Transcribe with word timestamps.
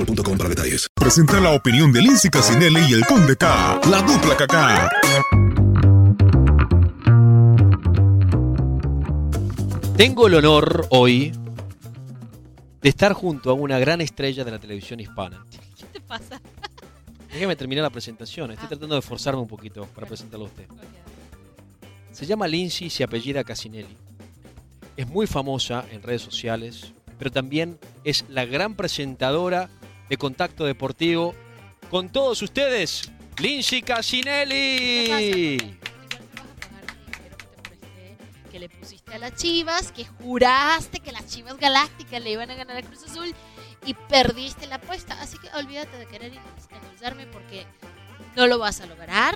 boostmobile.com 0.00 0.38
para 0.38 0.48
detalles. 0.48 0.88
Presenta 0.94 1.40
la 1.40 1.50
opinión 1.52 1.92
de 1.92 2.00
Lindsay 2.00 2.30
Casinelli 2.30 2.80
y 2.88 2.94
el 2.94 3.04
Conde 3.06 3.36
K, 3.36 3.80
la 3.90 4.02
dupla 4.02 4.36
KK. 4.36 4.54
Tengo 9.96 10.26
el 10.28 10.34
honor 10.34 10.86
hoy 10.90 11.32
de 12.80 12.88
estar 12.88 13.12
junto 13.12 13.50
a 13.50 13.54
una 13.54 13.78
gran 13.78 14.00
estrella 14.00 14.44
de 14.44 14.50
la 14.50 14.58
televisión 14.58 14.98
hispana. 15.00 15.44
¿Qué 15.76 15.84
te 15.92 16.00
pasa? 16.00 16.40
Déjeme 17.30 17.54
terminar 17.54 17.84
la 17.84 17.90
presentación. 17.90 18.50
Estoy 18.52 18.68
tratando 18.68 18.94
de 18.94 19.02
forzarme 19.02 19.42
un 19.42 19.48
poquito 19.48 19.86
para 19.94 20.06
presentarlo 20.06 20.46
a 20.46 20.48
usted. 20.48 20.64
Se 22.12 22.24
llama 22.26 22.48
Lindsay 22.48 22.86
y 22.86 22.90
se 22.90 23.04
apellida 23.04 23.44
Casinelli. 23.44 23.96
Es 24.96 25.06
muy 25.06 25.26
famosa 25.26 25.84
en 25.90 26.02
redes 26.02 26.22
sociales, 26.22 26.92
pero 27.18 27.30
también 27.30 27.78
es 28.04 28.24
la 28.28 28.46
gran 28.46 28.74
presentadora 28.74 29.68
de 30.10 30.18
Contacto 30.18 30.66
Deportivo. 30.66 31.34
Con 31.88 32.10
todos 32.10 32.42
ustedes, 32.42 33.10
Lindsay 33.38 33.80
Casinelli. 33.80 35.78
Que 38.50 38.58
le 38.58 38.68
pusiste 38.68 39.14
a 39.14 39.18
las 39.18 39.34
chivas, 39.36 39.92
que 39.92 40.04
juraste 40.04 41.00
que 41.00 41.12
las 41.12 41.26
chivas 41.26 41.56
galácticas 41.56 42.22
le 42.22 42.32
iban 42.32 42.50
a 42.50 42.54
ganar 42.54 42.76
a 42.76 42.82
Cruz 42.82 43.04
Azul 43.04 43.34
y 43.86 43.94
perdiste 43.94 44.66
la 44.66 44.74
apuesta. 44.76 45.18
Así 45.22 45.38
que 45.38 45.48
olvídate 45.56 45.96
de 45.96 46.06
querer 46.06 46.32
endulzarme 46.70 47.26
porque 47.26 47.64
no 48.36 48.46
lo 48.46 48.58
vas 48.58 48.80
a 48.80 48.86
lograr. 48.86 49.34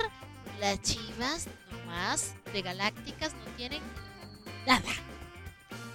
Las 0.61 0.83
chivas 0.83 1.47
nomás 1.71 2.35
de 2.53 2.63
galácticas 2.63 3.33
no 3.35 3.45
tienen 3.57 3.81
nada. 4.67 4.91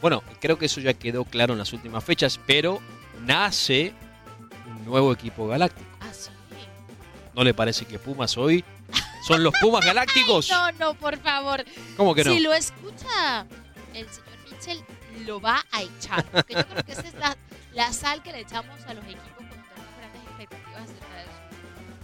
Bueno, 0.01 0.23
creo 0.39 0.57
que 0.57 0.67
eso 0.67 0.79
ya 0.79 0.93
quedó 0.93 1.25
claro 1.25 1.53
en 1.53 1.59
las 1.59 1.73
últimas 1.73 2.03
fechas, 2.03 2.39
pero 2.45 2.79
nace 3.25 3.93
nuevo 4.89 5.13
equipo 5.13 5.47
galáctico. 5.47 5.89
Ah, 6.01 6.11
sí. 6.11 6.29
¿No 7.33 7.43
le 7.43 7.53
parece 7.53 7.85
que 7.85 7.99
Pumas 7.99 8.37
hoy 8.37 8.63
son 9.25 9.43
los 9.43 9.53
Pumas 9.61 9.85
galácticos? 9.85 10.49
No, 10.49 10.71
no, 10.73 10.93
por 10.95 11.17
favor. 11.19 11.63
¿Cómo 11.95 12.13
que 12.15 12.23
no? 12.23 12.33
Si 12.33 12.39
lo 12.39 12.53
escucha 12.53 13.45
el 13.93 14.09
señor 14.09 14.37
Mitchell, 14.49 14.83
lo 15.25 15.39
va 15.39 15.63
a 15.71 15.81
echar. 15.83 16.25
Porque 16.25 16.55
yo 16.55 16.67
creo 16.67 16.83
que 16.83 16.91
esa 16.91 17.01
es 17.07 17.13
la, 17.15 17.37
la 17.73 17.93
sal 17.93 18.21
que 18.23 18.31
le 18.31 18.41
echamos 18.41 18.83
a 18.85 18.93
los 18.93 19.03
equipos 19.05 19.31
cuando 19.35 19.55
tenemos 19.55 19.97
grandes 19.97 20.21
expectativas 20.23 20.83
acerca 20.83 21.15
de 21.15 21.23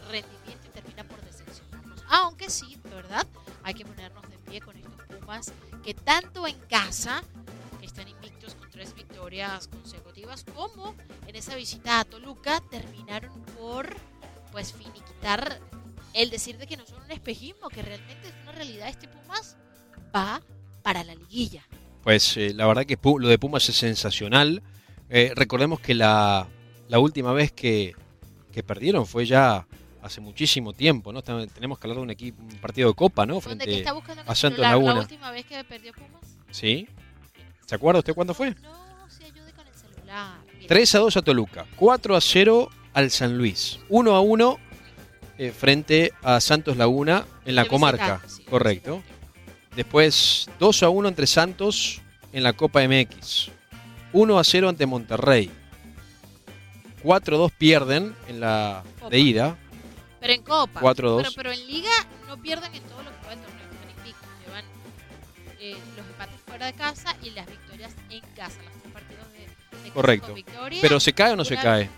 su 0.06 0.12
rendimiento 0.12 0.68
y 0.68 0.70
termina 0.70 1.04
por 1.04 1.22
decepcionarnos. 1.22 2.04
Aunque 2.10 2.50
sí, 2.50 2.78
de 2.84 2.96
verdad, 2.96 3.28
hay 3.64 3.74
que 3.74 3.86
ponernos 3.86 4.30
de 4.30 4.38
pie 4.50 4.62
con 4.62 4.78
estos 4.78 4.94
Pumas 5.20 5.52
que 5.84 5.94
tanto 5.94 6.48
en 6.48 6.58
casa 6.70 7.24
están 7.82 8.08
invictos 8.08 8.56
con 8.56 8.65
tres 8.76 8.94
victorias 8.94 9.70
consecutivas, 9.70 10.44
como 10.54 10.96
en 11.28 11.36
esa 11.36 11.56
visita 11.56 12.02
a 12.02 12.04
Toluca 12.04 12.62
terminaron 12.70 13.42
por 13.58 13.96
pues 14.52 14.74
finiquitar 14.74 15.62
el 16.14 16.30
decir 16.30 16.58
de 16.58 16.68
que 16.68 16.76
no 16.76 16.86
son 16.86 17.02
un 17.04 17.12
espejismo, 17.12 17.70
que 17.70 17.82
realmente 17.82 18.28
es 18.28 18.34
una 18.44 18.52
realidad. 18.52 18.90
Este 18.90 19.08
Pumas 19.08 19.56
va 20.14 20.42
para 20.84 21.06
la 21.06 21.16
liguilla. 21.16 21.66
Pues 22.04 22.36
eh, 22.36 22.54
la 22.54 22.68
verdad 22.68 22.86
que 22.86 22.98
lo 23.02 23.28
de 23.30 23.40
Pumas 23.40 23.68
es 23.70 23.78
sensacional. 23.78 24.62
Eh, 25.10 25.32
recordemos 25.36 25.80
que 25.80 25.96
la, 25.96 26.48
la 26.90 27.00
última 27.00 27.32
vez 27.32 27.54
que, 27.54 27.96
que 28.52 28.62
perdieron 28.62 29.08
fue 29.08 29.26
ya 29.26 29.66
hace 30.02 30.20
muchísimo 30.20 30.74
tiempo, 30.74 31.14
¿no? 31.14 31.22
Tenemos 31.22 31.80
que 31.80 31.88
hablar 31.88 31.98
de 31.98 32.04
un 32.04 32.10
equipo, 32.12 32.44
un 32.44 32.60
partido 32.60 32.90
de 32.90 32.96
Copa, 32.96 33.26
¿no? 33.26 33.36
¿Dónde 33.36 33.50
que 33.50 33.72
Frente 33.72 33.78
está 33.78 33.94
buscando 33.94 34.24
a 34.26 34.36
Santos 34.36 34.60
la 34.60 34.72
Laguna. 34.72 35.00
última 35.00 35.32
vez 35.32 35.46
que 35.46 35.64
perdió 35.64 35.94
Pumas? 35.94 36.38
¿Sí? 36.52 36.88
¿Se 37.66 37.76
acuerda 37.76 38.00
usted 38.00 38.14
cuándo 38.14 38.34
fue? 38.34 38.56
No 38.62 39.10
se 39.10 39.26
ayude 39.26 39.52
con 39.54 39.68
el 39.68 39.74
celular. 39.74 40.38
Mire, 40.54 40.68
3 40.68 40.96
a 40.96 41.00
2 41.00 41.18
a 41.18 41.22
Toluca, 41.22 41.66
4 41.76 42.16
a 42.16 42.22
0 42.22 42.70
al 42.94 43.12
San 43.12 43.38
Luis, 43.38 43.80
1 43.90 44.16
a 44.16 44.22
1 44.22 44.60
eh, 45.38 45.52
frente 45.52 46.14
a 46.24 46.40
Santos 46.40 46.78
Laguna 46.78 47.26
en 47.46 47.56
la 47.56 47.64
De 47.64 47.70
comarca, 47.70 48.22
sí, 48.28 48.44
correcto. 48.44 49.04
Después 49.76 50.50
2 50.60 50.84
a 50.84 50.90
1 50.90 51.08
entre 51.10 51.28
Santos 51.28 52.02
en 52.32 52.44
la 52.44 52.54
Copa 52.54 52.82
MX, 52.88 53.50
1 54.14 54.40
a 54.40 54.44
0 54.44 54.70
ante 54.70 54.86
Monterrey, 54.86 55.52
4 57.04 57.36
a 57.36 57.40
2 57.40 57.52
pierden 57.52 58.16
en 58.28 58.40
la 58.40 58.84
Copa. 59.00 59.10
de 59.10 59.20
ida, 59.20 59.58
Pero 60.22 60.34
en 60.34 60.42
Copa. 60.44 60.80
4-2. 60.82 61.18
Pero, 61.18 61.30
pero 61.36 61.52
en 61.52 61.68
Liga 61.68 61.92
no 62.28 62.38
pierden 62.42 62.74
en 62.74 62.84
todo 62.84 62.95
eh, 65.72 65.78
los 65.96 66.06
empates 66.06 66.40
fuera 66.42 66.68
de 66.68 66.74
casa 66.74 67.16
y 67.24 67.32
las 67.32 67.48
victorias 67.48 67.94
en 68.10 68.22
casa. 68.36 68.58
Los 68.64 68.82
tres 68.82 68.94
partidos 68.94 69.26
de, 69.84 69.92
correcto. 69.92 70.28
con 70.28 70.36
victoria. 70.36 70.80
Pero 70.82 71.00
se 71.00 71.14
cae 71.14 71.34
o 71.34 71.36
no 71.36 71.46
se 71.46 71.58
cae. 71.58 71.90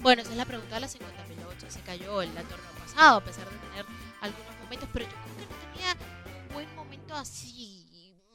Bueno, 0.00 0.22
esa 0.22 0.30
es 0.30 0.36
la 0.36 0.44
pregunta 0.44 0.76
de 0.76 0.80
la 0.80 0.86
50.000 0.88 1.68
Se 1.68 1.80
cayó 1.80 2.22
el, 2.22 2.28
el 2.28 2.44
torneo 2.46 2.70
pasado, 2.78 3.18
a 3.18 3.24
pesar 3.24 3.44
de 3.48 3.56
tener 3.56 3.86
algunos 4.20 4.58
momentos, 4.62 4.88
pero 4.92 5.04
yo 5.04 5.10
creo 5.10 5.36
que 5.36 5.42
no 5.42 5.72
tenía 5.74 5.96
un 6.48 6.54
buen 6.54 6.74
momento 6.74 7.14
así 7.14 7.78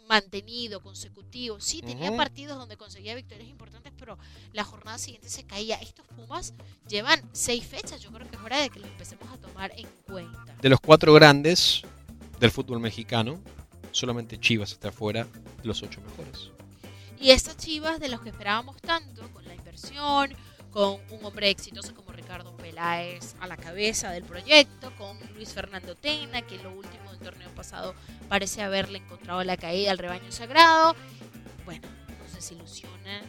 mantenido, 0.07 0.81
consecutivo. 0.81 1.59
Sí, 1.59 1.81
tenía 1.81 2.15
partidos 2.15 2.57
donde 2.57 2.77
conseguía 2.77 3.15
victorias 3.15 3.49
importantes, 3.49 3.91
pero 3.97 4.17
la 4.51 4.63
jornada 4.63 4.97
siguiente 4.97 5.29
se 5.29 5.43
caía. 5.43 5.75
Estos 5.77 6.05
Pumas 6.07 6.53
llevan 6.87 7.21
seis 7.31 7.65
fechas. 7.65 8.01
Yo 8.01 8.11
creo 8.11 8.29
que 8.29 8.35
es 8.35 8.41
hora 8.41 8.61
de 8.61 8.69
que 8.69 8.79
los 8.79 8.89
empecemos 8.89 9.29
a 9.31 9.37
tomar 9.37 9.71
en 9.75 9.87
cuenta. 10.05 10.55
De 10.61 10.69
los 10.69 10.79
cuatro 10.79 11.13
grandes 11.13 11.81
del 12.39 12.51
fútbol 12.51 12.79
mexicano, 12.79 13.39
solamente 13.93 14.39
Chivas 14.39 14.73
está 14.73 14.91
fuera 14.91 15.23
de 15.23 15.65
los 15.65 15.81
ocho 15.81 16.01
mejores. 16.01 16.49
Y 17.19 17.31
estas 17.31 17.55
chivas 17.55 18.01
de 18.01 18.09
los 18.09 18.19
que 18.19 18.29
esperábamos 18.29 18.75
tanto, 18.81 19.31
con 19.31 19.45
la 19.47 19.55
inversión 19.55 20.35
con 20.73 20.99
un 21.11 21.23
hombre 21.23 21.51
exitoso 21.51 21.93
como 21.93 22.11
Ricardo 22.11 22.57
Peláez 22.57 23.35
a 23.39 23.45
la 23.45 23.57
cabeza 23.57 24.09
del 24.09 24.23
proyecto, 24.23 24.91
con 24.97 25.17
Luis 25.35 25.53
Fernando 25.53 25.95
Tena, 25.95 26.41
que 26.41 26.57
lo 26.57 26.71
último 26.71 27.11
del 27.11 27.19
torneo 27.19 27.49
pasado 27.51 27.93
parece 28.27 28.63
haberle 28.63 28.97
encontrado 28.97 29.43
la 29.43 29.55
caída 29.55 29.91
al 29.91 29.99
rebaño 29.99 30.31
sagrado. 30.31 30.95
Bueno, 31.63 31.87
nos 32.19 32.33
desilusiona 32.33 33.21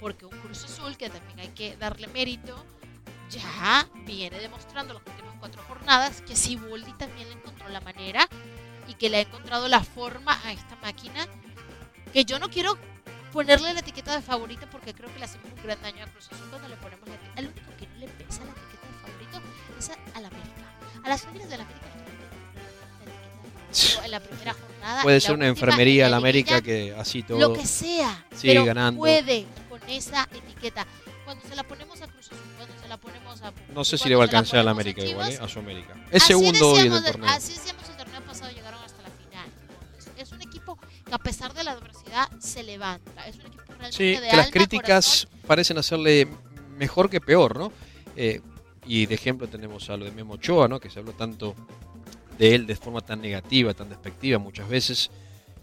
porque 0.00 0.24
un 0.24 0.38
Cruz 0.38 0.64
Azul, 0.64 0.96
que 0.96 1.10
también 1.10 1.40
hay 1.40 1.48
que 1.48 1.76
darle 1.76 2.06
mérito, 2.08 2.56
ya 3.28 3.86
viene 4.06 4.38
demostrando 4.38 4.94
las 4.94 5.02
últimas 5.06 5.34
cuatro 5.38 5.62
jornadas 5.64 6.22
que 6.22 6.34
Siboldi 6.34 6.92
también 6.94 7.28
le 7.28 7.34
encontró 7.34 7.68
la 7.68 7.82
manera 7.82 8.26
y 8.88 8.94
que 8.94 9.08
le 9.10 9.18
ha 9.18 9.20
encontrado 9.20 9.68
la 9.68 9.82
forma 9.82 10.38
a 10.44 10.52
esta 10.52 10.76
máquina 10.76 11.26
que 12.12 12.24
yo 12.24 12.38
no 12.38 12.48
quiero 12.48 12.78
ponerle 13.32 13.74
la 13.74 13.80
etiqueta 13.80 14.14
de 14.14 14.22
favorito 14.22 14.66
porque 14.70 14.94
creo 14.94 15.12
que 15.12 15.18
le 15.18 15.24
hacemos 15.26 15.46
un 15.54 15.62
gran 15.62 15.80
daño 15.82 16.04
a 16.04 16.06
Cruz 16.06 16.26
Azul 16.32 16.46
cuando 16.50 16.68
le 16.68 16.76
ponemos 16.76 17.06
la 17.08 17.14
etiqueta. 17.14 17.40
El 17.40 17.46
único 17.48 17.76
que 17.78 17.86
no 17.86 17.98
le 17.98 18.08
pesa 18.08 18.44
la 18.44 18.50
etiqueta 18.52 18.86
de 18.86 19.00
favorito 19.02 19.42
es 19.78 19.90
a 19.90 20.20
la 20.20 20.28
América. 20.28 21.02
A 21.04 21.08
las 21.08 21.26
Águilas 21.26 21.50
de 21.50 21.56
la 21.58 21.64
América 21.64 21.86
en 24.04 24.10
la 24.10 24.20
primera 24.20 24.54
jornada. 24.80 25.02
Puede 25.02 25.20
ser 25.20 25.34
una 25.34 25.46
enfermería 25.48 26.02
en 26.04 26.06
a 26.06 26.10
la 26.10 26.16
América 26.16 26.62
que 26.62 26.94
así 26.98 27.22
todo. 27.22 27.38
Lo 27.38 27.52
que 27.52 27.66
sea. 27.66 28.24
sigue 28.34 28.54
pero 28.54 28.64
ganando. 28.64 28.98
puede 29.00 29.46
con 29.68 29.80
esa 29.88 30.28
etiqueta. 30.32 30.86
Cuando 31.24 31.46
se 31.48 31.56
la 31.56 31.64
ponemos 31.64 32.00
a 32.00 32.06
Cruz 32.06 32.26
Azul, 32.26 32.38
cuando 32.56 32.74
se 32.80 32.88
la 32.88 32.96
ponemos 32.96 33.42
a. 33.42 33.52
No 33.74 33.84
sé 33.84 33.98
si 33.98 34.08
le 34.08 34.14
va 34.14 34.24
a 34.24 34.28
se 34.28 34.36
alcanzar 34.36 34.60
a 34.60 34.62
la 34.62 34.70
América 34.70 35.02
igual, 35.02 35.28
¿eh? 35.28 35.32
Chivas, 35.32 35.50
a 35.50 35.52
su 35.52 35.58
América. 35.58 35.94
Es 36.10 36.22
segundo 36.22 36.70
hoy 36.70 36.88
del 36.88 37.02
de- 37.02 37.10
torneo. 37.12 37.28
Así 37.30 37.52
decíamos 37.52 37.75
se 42.40 42.62
levanta. 42.62 43.26
Es 43.26 43.36
un 43.36 43.46
equipo 43.46 43.62
realmente 43.68 43.96
Sí, 43.96 44.16
de 44.16 44.28
que 44.28 44.36
las 44.36 44.50
críticas 44.50 45.28
parecen 45.46 45.78
hacerle 45.78 46.28
mejor 46.76 47.08
que 47.10 47.20
peor, 47.20 47.58
¿no? 47.58 47.72
Eh, 48.16 48.40
y 48.86 49.06
de 49.06 49.14
ejemplo 49.14 49.48
tenemos 49.48 49.88
a 49.90 49.96
lo 49.96 50.04
de 50.04 50.10
Memo 50.12 50.34
Ochoa, 50.34 50.68
¿no? 50.68 50.78
Que 50.80 50.90
se 50.90 50.98
habló 51.00 51.12
tanto 51.12 51.54
de 52.38 52.54
él 52.54 52.66
de 52.66 52.76
forma 52.76 53.00
tan 53.00 53.20
negativa, 53.20 53.74
tan 53.74 53.88
despectiva 53.88 54.38
muchas 54.38 54.68
veces. 54.68 55.10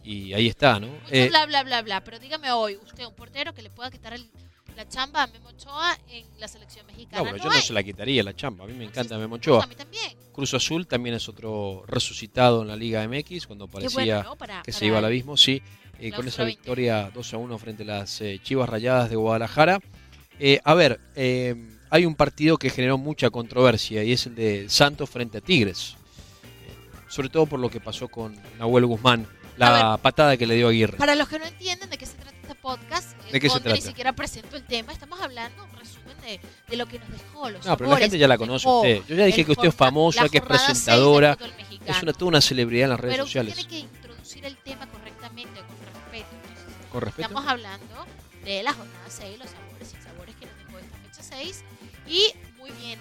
Y 0.03 0.33
ahí 0.33 0.47
está, 0.47 0.79
¿no? 0.79 0.87
Eh, 1.09 1.29
bla, 1.29 1.45
bla, 1.45 1.63
bla, 1.63 1.81
bla. 1.81 2.03
Pero 2.03 2.19
dígame 2.19 2.51
hoy, 2.51 2.75
usted, 2.83 3.05
un 3.05 3.13
portero 3.15 3.53
que 3.53 3.61
le 3.61 3.69
pueda 3.69 3.89
quitar 3.89 4.13
el- 4.13 4.29
la 4.75 4.89
chamba 4.89 5.23
a 5.23 5.27
Memo 5.27 5.49
Ochoa 5.49 5.97
en 6.09 6.25
la 6.39 6.47
selección 6.47 6.85
mexicana. 6.87 7.19
no, 7.23 7.31
pero 7.31 7.43
yo 7.43 7.49
no 7.49 7.61
se 7.61 7.71
la 7.73 7.83
quitaría 7.83 8.23
la 8.23 8.35
chamba. 8.35 8.65
A 8.65 8.67
mí 8.67 8.73
me 8.73 8.83
encanta 8.85 9.17
Memo 9.17 9.35
A 9.35 9.37
Ochoa. 9.37 9.67
mí 9.67 9.75
también. 9.75 10.17
Cruz 10.33 10.53
Azul 10.55 10.87
también 10.87 11.15
es 11.15 11.29
otro 11.29 11.83
resucitado 11.87 12.63
en 12.63 12.67
la 12.69 12.75
Liga 12.75 13.03
MX 13.07 13.45
cuando 13.47 13.67
parecía 13.67 13.93
bueno, 14.17 14.23
¿no? 14.23 14.35
Para- 14.35 14.63
que 14.63 14.71
se 14.73 14.85
iba 14.87 14.97
al 14.97 15.05
abismo, 15.05 15.37
sí, 15.37 15.61
eh, 15.99 16.11
con 16.11 16.27
esa 16.27 16.43
20. 16.43 16.57
victoria 16.59 17.11
2 17.13 17.33
a 17.33 17.37
1 17.37 17.57
frente 17.57 17.83
a 17.83 17.85
las 17.85 18.21
eh, 18.21 18.39
Chivas 18.43 18.69
Rayadas 18.69 19.09
de 19.09 19.15
Guadalajara. 19.15 19.79
Eh, 20.39 20.59
a 20.63 20.73
ver, 20.73 20.99
eh, 21.15 21.55
hay 21.89 22.05
un 22.05 22.15
partido 22.15 22.57
que 22.57 22.69
generó 22.69 22.97
mucha 22.97 23.29
controversia 23.29 24.03
y 24.03 24.11
es 24.11 24.25
el 24.25 24.35
de 24.35 24.69
Santos 24.69 25.09
frente 25.09 25.37
a 25.37 25.41
Tigres. 25.41 25.95
Sobre 27.07 27.29
todo 27.29 27.45
por 27.45 27.59
lo 27.59 27.69
que 27.69 27.79
pasó 27.79 28.07
con 28.07 28.35
Nahuel 28.57 28.87
Guzmán, 28.87 29.27
la 29.57 29.99
patada 30.01 30.35
que 30.35 30.47
le 30.47 30.55
dio 30.55 30.67
Aguirre. 30.69 30.97
Para 30.97 31.13
los 31.15 31.27
que 31.27 31.37
no 31.37 31.45
entienden 31.45 31.89
de 31.89 31.97
qué 31.97 32.07
se 32.07 32.15
trata 32.15 32.35
este 32.41 32.55
podcast, 32.55 33.15
¿De 33.31 33.39
qué 33.39 33.47
se 33.49 33.53
Conde 33.53 33.73
ni 33.73 33.81
siquiera 33.81 34.13
presento 34.13 34.57
el 34.57 34.63
tema. 34.63 34.91
Estamos 34.91 35.21
hablando, 35.21 35.63
un 35.63 35.77
resumen 35.77 36.17
de, 36.21 36.39
de 36.67 36.75
lo 36.75 36.87
que 36.87 36.97
nos 36.97 37.09
dejó 37.11 37.49
los 37.51 37.65
No, 37.65 37.77
pero 37.77 37.91
la 37.91 37.97
gente 37.97 38.17
ya 38.17 38.27
la 38.27 38.37
conoce 38.37 38.65
dejó 38.67 38.81
usted. 38.81 39.01
Yo 39.07 39.15
ya 39.15 39.25
dije 39.25 39.45
que 39.45 39.51
usted 39.51 39.67
es 39.67 39.75
famosa, 39.75 40.27
que 40.27 40.39
es 40.39 40.43
presentadora, 40.43 41.37
es 41.85 42.01
una, 42.01 42.13
toda 42.13 42.29
una 42.29 42.41
celebridad 42.41 42.85
en 42.85 42.89
las 42.89 42.99
redes 42.99 43.15
Pero 43.15 43.25
sociales. 43.25 43.53
tiene 43.55 43.69
que 43.69 43.79
introducir 43.79 44.45
el 44.45 44.57
tema 44.57 44.87
correctamente, 44.87 45.61
Con 46.93 47.01
respeto. 47.01 47.27
Estamos 47.27 47.51
hablando 47.51 48.05
de 48.45 48.61
la 48.61 48.71
jornada 48.71 49.05
6, 49.07 49.39
los 49.39 49.49
sabores 49.49 49.95
y 49.99 50.03
sabores 50.03 50.35
que 50.35 50.45
nos 50.45 50.55
dejó 50.59 50.77
esta 50.77 50.97
fecha 50.97 51.23
6. 51.23 51.63
Y 52.07 52.27
muy 52.59 52.69
bien, 52.73 52.99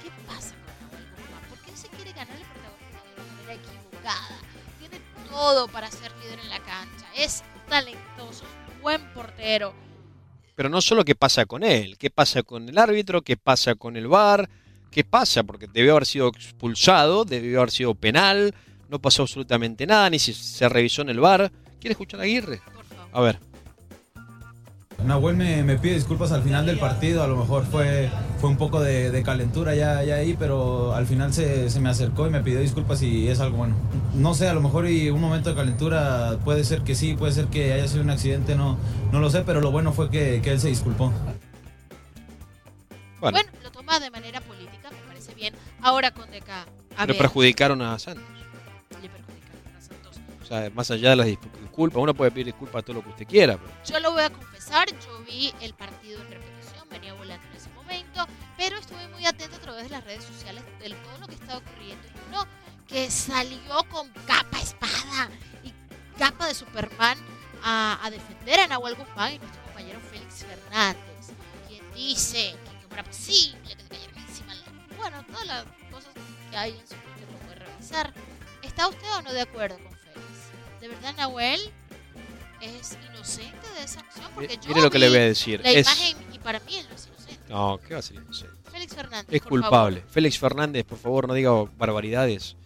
¿qué 0.00 0.10
pasa 0.28 0.54
con 0.54 0.86
Nahuel 0.86 1.10
Guzmán? 1.10 1.42
¿Por 1.48 1.58
qué 1.58 1.76
se 1.76 1.88
quiere 1.88 2.12
ganar 2.12 2.36
el 2.36 2.44
protagonismo 2.44 3.02
de 3.04 3.20
una 3.20 3.32
manera 3.34 3.54
equivocada? 3.54 4.38
Tiene 4.78 5.00
todo 5.28 5.66
para 5.66 5.90
ser 5.90 6.12
líder 6.22 6.38
en 6.38 6.50
la 6.50 6.60
cancha. 6.60 7.06
Es 7.16 7.42
talentoso, 7.68 8.44
es 8.44 8.74
un 8.76 8.80
buen 8.80 9.12
portero. 9.12 9.74
Pero 10.54 10.68
no 10.68 10.80
solo 10.80 11.04
qué 11.04 11.16
pasa 11.16 11.44
con 11.44 11.64
él, 11.64 11.98
qué 11.98 12.10
pasa 12.10 12.44
con 12.44 12.68
el 12.68 12.78
árbitro, 12.78 13.22
qué 13.22 13.36
pasa 13.36 13.74
con 13.74 13.96
el 13.96 14.06
VAR, 14.06 14.48
qué 14.92 15.02
pasa, 15.02 15.42
porque 15.42 15.66
debió 15.66 15.92
haber 15.92 16.06
sido 16.06 16.28
expulsado, 16.28 17.24
debió 17.24 17.58
haber 17.58 17.72
sido 17.72 17.96
penal, 17.96 18.54
no 18.88 19.00
pasó 19.00 19.22
absolutamente 19.22 19.84
nada, 19.84 20.08
ni 20.10 20.20
si 20.20 20.32
se 20.32 20.68
revisó 20.68 21.02
en 21.02 21.08
el 21.08 21.18
VAR. 21.18 21.50
¿Quiere 21.80 21.94
escuchar 21.94 22.20
a 22.20 22.22
Aguirre? 22.22 22.60
A 23.12 23.20
ver. 23.20 23.38
Nahuel 25.04 25.34
me, 25.36 25.64
me 25.64 25.76
pide 25.78 25.94
disculpas 25.94 26.30
al 26.30 26.42
final 26.44 26.64
del 26.64 26.78
partido, 26.78 27.24
a 27.24 27.26
lo 27.26 27.36
mejor 27.36 27.64
fue, 27.66 28.08
fue 28.40 28.48
un 28.48 28.56
poco 28.56 28.80
de, 28.80 29.10
de 29.10 29.22
calentura 29.24 29.74
ya, 29.74 30.04
ya 30.04 30.14
ahí, 30.16 30.36
pero 30.38 30.94
al 30.94 31.06
final 31.06 31.32
se, 31.34 31.70
se 31.70 31.80
me 31.80 31.88
acercó 31.88 32.28
y 32.28 32.30
me 32.30 32.40
pidió 32.40 32.60
disculpas 32.60 33.02
y 33.02 33.26
es 33.26 33.40
algo 33.40 33.56
bueno. 33.56 33.74
No 34.14 34.32
sé, 34.34 34.48
a 34.48 34.54
lo 34.54 34.60
mejor 34.60 34.88
y 34.88 35.10
un 35.10 35.20
momento 35.20 35.50
de 35.50 35.56
calentura 35.56 36.38
puede 36.44 36.62
ser 36.62 36.82
que 36.82 36.94
sí, 36.94 37.14
puede 37.14 37.32
ser 37.32 37.46
que 37.46 37.72
haya 37.72 37.88
sido 37.88 38.02
un 38.04 38.10
accidente, 38.10 38.54
no, 38.54 38.78
no 39.10 39.18
lo 39.18 39.28
sé, 39.28 39.42
pero 39.42 39.60
lo 39.60 39.72
bueno 39.72 39.92
fue 39.92 40.08
que, 40.08 40.40
que 40.40 40.52
él 40.52 40.60
se 40.60 40.68
disculpó. 40.68 41.12
Bueno, 43.20 43.38
Bueno, 43.38 43.50
lo 43.64 43.72
toma 43.72 43.98
de 43.98 44.10
manera 44.10 44.40
política, 44.40 44.88
me 44.90 44.98
parece 45.08 45.34
bien. 45.34 45.52
Ahora 45.80 46.12
con 46.12 46.30
DK. 46.30 46.48
A 46.48 46.66
pero 46.96 47.06
ver, 47.08 47.18
perjudicaron 47.18 47.82
a 47.82 47.98
Santos. 47.98 48.22
le 49.02 49.08
perjudicaron 49.08 49.76
a 49.76 49.80
Santos. 49.80 50.20
O 50.42 50.44
sea, 50.46 50.70
más 50.74 50.90
allá 50.92 51.10
de 51.10 51.16
las 51.16 51.26
dispu- 51.26 51.48
disculpas, 51.72 52.02
uno 52.02 52.12
puede 52.12 52.30
pedir 52.30 52.46
disculpas 52.46 52.80
a 52.80 52.82
todo 52.82 52.96
lo 52.96 53.02
que 53.02 53.08
usted 53.08 53.26
quiera, 53.26 53.56
pero 53.56 53.72
Yo 53.84 54.00
lo 54.00 54.12
voy 54.12 54.22
a 54.22 54.30
confesar, 54.30 54.86
yo 54.90 55.24
vi 55.24 55.54
el 55.62 55.72
partido 55.72 56.20
en 56.20 56.30
repetición, 56.30 56.86
venía 56.90 57.14
volando 57.14 57.46
en 57.48 57.56
ese 57.56 57.70
momento, 57.70 58.26
pero 58.58 58.76
estuve 58.76 59.08
muy 59.08 59.24
atento 59.24 59.56
a 59.56 59.60
través 59.60 59.84
de 59.84 59.88
las 59.88 60.04
redes 60.04 60.22
sociales 60.22 60.62
de 60.80 60.90
todo 60.90 61.18
lo 61.18 61.26
que 61.28 61.34
estaba 61.34 61.58
ocurriendo. 61.58 62.06
Uno 62.28 62.46
que 62.86 63.10
salió 63.10 63.84
con 63.90 64.10
capa, 64.26 64.60
espada 64.60 65.30
y 65.64 65.72
capa 66.18 66.46
de 66.46 66.54
Superman 66.54 67.16
a, 67.64 67.98
a 68.02 68.10
defender 68.10 68.60
a 68.60 68.66
Nahuel 68.66 68.94
Guzmán 68.94 69.32
y 69.32 69.38
nuestro 69.38 69.62
compañero 69.62 69.98
Félix 70.10 70.44
Fernández, 70.44 71.32
quien 71.68 71.94
dice 71.94 72.54
que 72.64 72.86
no 72.86 72.92
era 72.92 73.04
posible 73.04 73.76
que 73.76 73.84
cayeran 73.88 74.18
encima. 74.18 74.54
Bueno, 74.98 75.24
todas 75.24 75.46
las 75.46 75.64
cosas 75.90 76.12
que 76.50 76.56
hay 76.56 76.72
en 76.72 76.86
su 76.86 76.94
Twitter 76.96 77.28
lo 77.32 77.38
puede 77.46 77.54
revisar. 77.60 78.12
¿Está 78.62 78.88
usted 78.88 79.10
o 79.16 79.22
no 79.22 79.32
de 79.32 79.40
acuerdo 79.40 79.78
con 79.78 79.91
verdad 81.02 81.16
Nahuel 81.16 81.60
es 82.60 82.96
inocente 83.12 83.66
de 83.78 83.84
esa 83.84 84.00
acción? 84.00 84.26
Porque 84.34 84.56
yo 84.56 84.68
mire 84.68 84.82
lo 84.82 84.90
que 84.90 84.98
le 84.98 85.08
voy 85.08 85.18
a 85.18 85.22
decir, 85.24 85.60
La 85.62 85.70
es- 85.70 85.86
imagen 85.86 86.16
y 86.32 86.38
para 86.38 86.60
mí 86.60 86.76
él 86.76 86.86
no 86.88 86.94
es 86.96 87.06
inocente. 87.06 87.40
no, 87.48 87.80
¿qué 87.86 87.94
va 87.94 88.00
a 88.00 88.02
ser? 88.02 88.22
No 88.24 88.32
sé. 88.32 88.46
Félix 88.70 88.94
Fernández. 88.94 89.26
Es 89.34 89.40
por 89.42 89.50
culpable. 89.50 90.00
favor. 90.00 90.12
Félix 90.12 90.38
Fernández, 90.38 90.84
por 90.84 90.98
favor, 90.98 91.28
no 91.28 91.34
diga 91.34 91.50
barbaridades. 91.76 92.56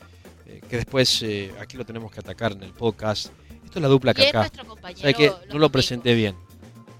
eh, 0.48 0.60
que 0.70 0.76
después 0.76 1.22
eh, 1.22 1.52
aquí 1.60 1.76
lo 1.76 1.84
tenemos 1.84 2.12
que 2.12 2.20
atacar 2.20 2.52
en 2.52 2.62
el 2.62 2.72
podcast. 2.72 3.32
Esto 3.64 3.78
es 3.78 3.82
la 3.82 3.88
dupla 3.88 4.14
compañero 4.14 5.00
¿Sabe 5.00 5.14
los 5.26 5.46
No 5.48 5.58
lo 5.58 5.70
presenté 5.70 6.14
bien. 6.14 6.36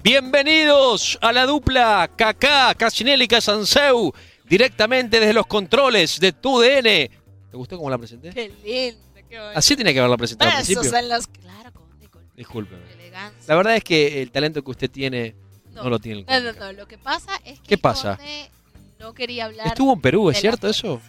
Bienvenidos 0.03 1.17
a 1.21 1.33
la 1.33 1.47
dupla 1.47 2.11
Kaká, 2.17 2.75
Casinelli 2.75 3.25
y 3.25 3.29
Casanseu, 3.29 4.13
directamente 4.45 5.21
desde 5.21 5.33
los 5.33 5.47
controles 5.47 6.19
de 6.19 6.33
TUDN. 6.33 6.83
¿Te 7.51 7.57
gustó 7.57 7.77
cómo 7.77 7.89
la 7.91 7.99
presenté? 7.99 8.31
Qué 8.31 8.53
lindo. 8.65 9.06
Así 9.55 9.77
tenía 9.77 9.93
que 9.93 9.99
haberla 9.99 10.17
presentado 10.17 10.51
al 10.51 10.65
principio. 10.65 10.97
en 10.97 11.09
los... 11.09 11.27
Claro, 11.27 11.73
Conde, 11.73 12.09
con 12.09 12.23
Discúlpeme. 12.37 12.83
La 13.47 13.57
verdad 13.57 13.77
es 13.77 13.85
que 13.85 14.21
el 14.23 14.31
talento 14.31 14.63
que 14.63 14.71
usted 14.71 14.91
tiene 14.91 15.35
no, 15.73 15.89
lo 15.89 15.99
tiene 15.99 16.21
el 16.21 16.27
No, 16.27 16.53
no, 16.53 16.59
no. 16.59 16.73
Lo 16.73 16.87
que 16.87 16.99
pasa 16.99 17.33
es 17.45 17.61
que 17.61 17.69
¿Qué 17.69 17.79
pasa? 17.79 18.17
Conde 18.17 18.51
no 18.99 19.13
quería 19.15 19.45
hablar. 19.47 19.69
Estuvo 19.69 19.93
en 19.93 20.01
Perú, 20.01 20.31
¿es 20.31 20.41
cierto 20.41 20.69
eso? 20.69 21.01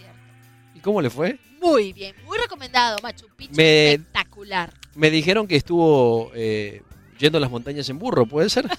¿Y 0.75 0.79
cómo 0.79 1.01
le 1.01 1.09
fue? 1.09 1.39
Muy 1.61 1.93
bien, 1.93 2.15
muy 2.25 2.37
recomendado. 2.37 2.97
Machu 3.01 3.27
Picchu 3.35 3.55
Me- 3.55 3.93
espectacular. 3.93 4.73
Me 4.95 5.09
dijeron 5.09 5.47
que 5.47 5.55
estuvo 5.55 6.31
eh, 6.35 6.81
yendo 7.17 7.37
a 7.37 7.41
las 7.41 7.49
montañas 7.49 7.87
en 7.89 7.97
burro, 7.99 8.25
¿puede 8.25 8.49
ser? 8.49 8.67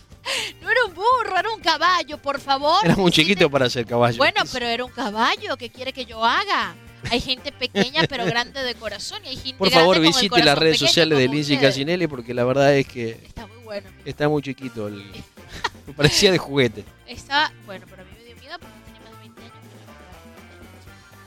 No 0.60 0.70
era 0.70 0.84
un 0.84 0.94
burro, 0.94 1.38
era 1.38 1.50
un 1.50 1.60
caballo, 1.60 2.18
por 2.18 2.38
favor. 2.38 2.84
Era 2.84 2.94
muy 2.96 3.10
chiquito 3.10 3.50
para 3.50 3.70
ser 3.70 3.86
caballo. 3.86 4.18
Bueno, 4.18 4.42
pero 4.52 4.66
era 4.66 4.84
un 4.84 4.90
caballo. 4.92 5.56
¿Qué 5.56 5.70
quiere 5.70 5.92
que 5.92 6.04
yo 6.04 6.22
haga? 6.22 6.74
Hay 7.10 7.20
gente 7.20 7.52
pequeña 7.52 8.02
pero 8.08 8.24
grande 8.26 8.62
de 8.62 8.74
corazón 8.74 9.24
y 9.24 9.28
hay 9.28 9.36
gente 9.36 9.54
Por 9.58 9.70
favor, 9.70 10.00
visite 10.00 10.42
las 10.42 10.58
redes 10.58 10.78
sociales 10.78 11.18
de 11.18 11.28
Lindsay. 11.28 11.58
Casinelli 11.58 12.06
porque 12.06 12.34
la 12.34 12.44
verdad 12.44 12.74
es 12.76 12.86
que 12.86 13.10
Está 13.24 13.46
muy 13.46 13.58
bueno. 13.64 13.88
está 14.04 14.28
muy 14.28 14.42
chiquito. 14.42 14.88
el- 14.88 15.04
Me 15.86 15.94
parecía 15.94 16.30
de 16.30 16.38
juguete. 16.38 16.84
Está, 17.06 17.50
bueno, 17.64 17.86
pero 17.88 18.02
a 18.02 18.04
mí 18.04 18.10
me 18.18 18.24
dio 18.24 18.36
miedo 18.36 18.56
porque 18.58 18.74
tenía 18.84 19.00
más 19.00 19.12
de 19.12 19.18
20 19.20 19.40
años. 19.42 19.54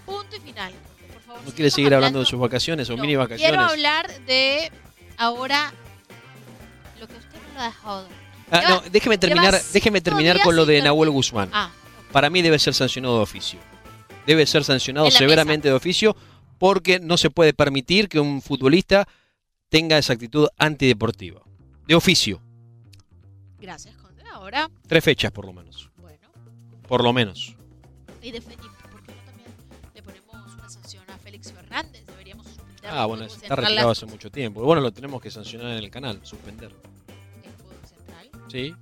pero 0.05 0.15
Punto 0.17 0.35
y 0.35 0.39
final. 0.39 0.73
Por 1.13 1.21
favor, 1.23 1.41
¿No 1.45 1.51
quiere 1.51 1.71
seguir 1.71 1.93
hablando 1.95 2.19
de 2.19 2.25
sus 2.25 2.39
vacaciones 2.39 2.89
o 2.89 2.95
No, 2.95 3.01
mini 3.01 3.15
vacaciones? 3.15 3.47
Quiero 3.49 3.63
hablar 3.63 4.11
de 4.25 4.71
ahora 5.17 5.73
lo 6.99 7.07
que 7.07 7.15
usted 7.15 7.37
no 7.47 7.53
lo 7.55 7.59
ha 7.61 7.65
dejado. 7.65 8.07
Ah, 8.51 8.61
no, 8.67 8.83
déjeme 8.91 9.17
terminar, 9.17 9.59
déjeme 9.73 10.01
terminar 10.01 10.41
con 10.41 10.55
lo 10.55 10.65
de 10.65 10.81
Nahuel. 10.81 11.09
Guzmán. 11.09 11.49
Ah, 11.53 11.71
Para 12.11 12.29
mí 12.29 12.41
debe 12.41 12.59
ser 12.59 12.73
sancionado 12.73 13.15
de 13.17 13.23
oficio. 13.23 13.59
Debe 14.25 14.45
ser 14.45 14.63
sancionado 14.63 15.09
severamente 15.09 15.67
de 15.67 15.73
oficio 15.73 16.15
porque 16.57 16.99
no 16.99 17.17
se 17.17 17.29
puede 17.29 17.53
permitir 17.53 18.07
que 18.07 18.19
un 18.19 18.41
futbolista 18.41 19.07
tenga 19.69 19.97
esa 19.97 20.13
actitud 20.13 20.47
antideportiva. 20.57 21.41
De 21.87 21.95
oficio. 21.95 22.41
gracias, 23.59 23.95
Conde. 23.97 24.23
Ahora, 24.31 24.69
Tres 24.87 25.03
fechas 25.03 25.31
por 25.31 25.45
lo 25.45 25.53
menos. 25.53 25.89
Por 26.87 27.03
lo 27.03 27.13
menos. 27.13 27.55
Y 28.21 28.31
definitivamente, 28.31 28.87
¿por 28.89 29.01
qué 29.01 29.13
no 29.13 29.21
también 29.23 29.47
le 29.95 30.03
ponemos 30.03 30.53
una 30.53 30.69
sanción 30.69 31.09
a 31.09 31.17
Félix 31.17 31.51
Fernández? 31.51 32.05
Deberíamos 32.05 32.45
suspenderlo. 32.47 32.99
Ah, 32.99 33.05
bueno, 33.05 33.23
está 33.23 33.55
retirado 33.55 33.91
hace 33.91 34.05
mucho 34.05 34.29
tiempo. 34.29 34.61
Bueno, 34.61 34.81
lo 34.81 34.91
tenemos 34.91 35.21
que 35.21 35.31
sancionar 35.31 35.71
en 35.71 35.77
el 35.77 35.89
canal, 35.89 36.19
suspender. 36.23 36.71
¿El 37.43 37.51
Fútbol 37.53 37.87
Central? 37.87 38.29
Sí. 38.51 38.75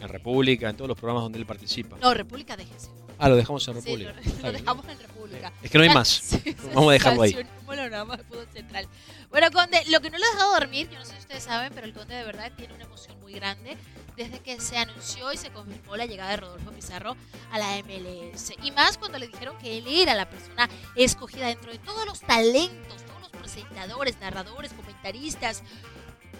En 0.00 0.08
República, 0.08 0.68
en 0.68 0.76
todos 0.76 0.88
los 0.88 0.98
programas 0.98 1.22
donde 1.22 1.38
él 1.38 1.46
participa. 1.46 1.96
No, 2.00 2.12
República 2.12 2.56
déjese. 2.56 2.90
Ah, 3.18 3.28
lo 3.28 3.36
dejamos 3.36 3.66
en 3.68 3.74
Sí, 3.74 3.80
República. 3.96 4.12
lo, 4.12 4.20
Está 4.20 4.30
lo 4.46 4.50
bien. 4.52 4.62
dejamos 4.64 4.88
en 4.88 4.98
República. 4.98 5.52
Es 5.62 5.70
que 5.70 5.78
no 5.78 5.84
hay 5.84 5.90
más. 5.90 6.08
sí, 6.24 6.56
Vamos 6.74 6.90
a 6.90 6.92
dejarlo 6.92 7.22
ahí. 7.22 7.32
sancionémoslo 7.32 7.90
nada 7.90 8.04
más 8.04 8.18
de 8.18 8.24
Fútbol 8.24 8.48
Central. 8.52 8.88
Bueno, 9.30 9.50
Conde, 9.50 9.82
lo 9.88 10.00
que 10.00 10.10
no 10.10 10.18
lo 10.18 10.24
ha 10.24 10.30
dejado 10.30 10.52
dormir, 10.52 10.88
yo 10.90 10.98
no 10.98 11.04
sé 11.04 11.12
si 11.12 11.18
ustedes 11.18 11.42
saben, 11.42 11.72
pero 11.74 11.86
el 11.86 11.92
Conde 11.94 12.14
de 12.14 12.24
verdad 12.24 12.52
tiene 12.56 12.74
una 12.74 12.84
emoción 12.84 13.18
muy 13.20 13.32
grande 13.32 13.76
desde 14.16 14.38
que 14.40 14.60
se 14.60 14.78
anunció 14.78 15.32
y 15.32 15.36
se 15.36 15.50
confirmó 15.50 15.96
la 15.96 16.06
llegada 16.06 16.30
de 16.30 16.36
Rodolfo 16.38 16.70
Pizarro 16.72 17.16
a 17.52 17.58
la 17.58 17.76
MLS. 17.82 18.52
Y 18.62 18.70
más 18.70 18.96
cuando 18.98 19.18
le 19.18 19.26
dijeron 19.28 19.58
que 19.58 19.78
él 19.78 19.86
era 19.88 20.14
la 20.14 20.28
persona 20.28 20.68
escogida 20.94 21.46
dentro 21.48 21.70
de 21.72 21.78
todos 21.78 22.06
los 22.06 22.20
talentos, 22.20 23.02
todos 23.06 23.20
los 23.20 23.30
presentadores, 23.30 24.18
narradores, 24.20 24.72
comentaristas 24.72 25.62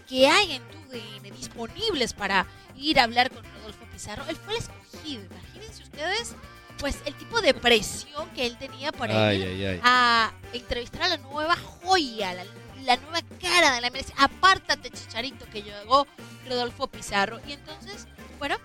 que 0.09 0.29
hay 0.29 0.53
en 0.53 0.63
TUDN 0.69 1.35
disponibles 1.37 2.13
para 2.15 2.47
ir 2.77 2.99
a 3.01 3.05
hablar 3.05 3.31
con 3.31 3.43
Rodolfo 3.45 3.85
Pizarro. 3.93 4.25
Él 4.29 4.37
fue 4.37 4.55
el 4.55 4.61
escogido. 4.61 5.25
Imagínense 5.25 5.83
ustedes, 5.83 6.35
pues, 6.79 6.99
el 7.07 7.15
tipo 7.15 7.41
de 7.41 7.55
presión 7.55 8.29
que 8.31 8.47
él 8.47 8.57
tenía 8.59 8.93
para 8.93 9.29
Ay, 9.29 9.43
ir 9.43 9.49
ay, 9.49 9.65
ay. 9.67 9.81
a 9.83 10.33
entrevistar 10.53 11.03
a 11.05 11.09
la 11.09 11.17
nueva 11.19 11.57
joya, 11.57 12.35
la, 12.35 12.45
la 12.85 12.97
nueva 12.99 13.21
cara 13.41 13.75
de 13.75 13.81
la 13.81 13.91
MLS. 13.91 14.13
Apártate, 14.17 14.91
chicharito, 14.91 15.45
que 15.51 15.63
llegó 15.63 16.07
Rodolfo 16.49 16.87
Pizarro. 16.87 17.41
Y 17.49 17.53
entonces, 17.53 18.07
bueno, 18.39 18.57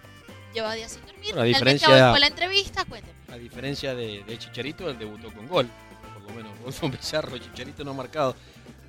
lleva 0.53 0.73
días 0.75 0.91
sin 0.91 1.01
dormir. 1.05 1.33
Bueno, 1.33 1.41
a 1.41 1.45
Finalmente 1.45 1.73
diferencia- 1.85 2.11
fue 2.11 2.19
la 2.19 2.27
entrevista, 2.27 2.85
cuénteme. 2.85 3.13
A 3.31 3.37
diferencia 3.37 3.95
de, 3.95 4.23
de 4.25 4.37
Chicharito, 4.37 4.89
él 4.89 4.99
debutó 4.99 5.31
con 5.33 5.47
gol. 5.47 5.69
Por 6.13 6.23
lo 6.23 6.29
menos 6.35 6.57
Rodolfo 6.59 6.91
Pizarro, 6.91 7.37
Chicharito 7.37 7.83
no 7.85 7.91
ha 7.91 7.93
marcado 7.93 8.35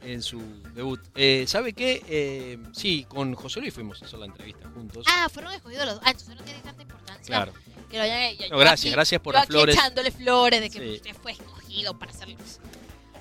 en 0.04 0.22
su 0.22 0.40
debut. 0.74 1.00
Eh, 1.14 1.44
¿Sabe 1.46 1.72
qué? 1.72 2.02
Eh, 2.08 2.58
sí, 2.72 3.04
con 3.08 3.34
José 3.34 3.60
Luis 3.60 3.72
fuimos 3.74 4.00
a 4.02 4.06
hacer 4.06 4.18
la 4.18 4.26
entrevista 4.26 4.68
juntos. 4.70 5.06
Ah, 5.08 5.28
fueron 5.32 5.52
escogidos 5.52 5.86
los 5.86 5.94
dos. 5.96 6.02
Ah, 6.06 6.10
entonces 6.10 6.34
no 6.36 6.42
tiene 6.42 6.60
tanta 6.60 6.82
importancia. 6.82 7.24
Claro. 7.26 7.52
Que 7.90 7.98
lo 7.98 8.02
hayan, 8.04 8.36
yo- 8.36 8.48
No, 8.50 8.58
gracias, 8.58 8.80
aquí- 8.86 8.90
gracias 8.94 9.20
por 9.20 9.34
yo 9.34 9.38
las 9.38 9.44
aquí 9.44 9.52
flores. 9.52 9.74
echándole 9.76 10.10
flores 10.10 10.60
de 10.60 10.70
que 10.70 10.78
Sí. 10.78 10.94
usted 10.96 11.14
fue 11.22 11.32
escogido 11.32 11.98
para 11.98 12.10
hacerlo. 12.12 12.36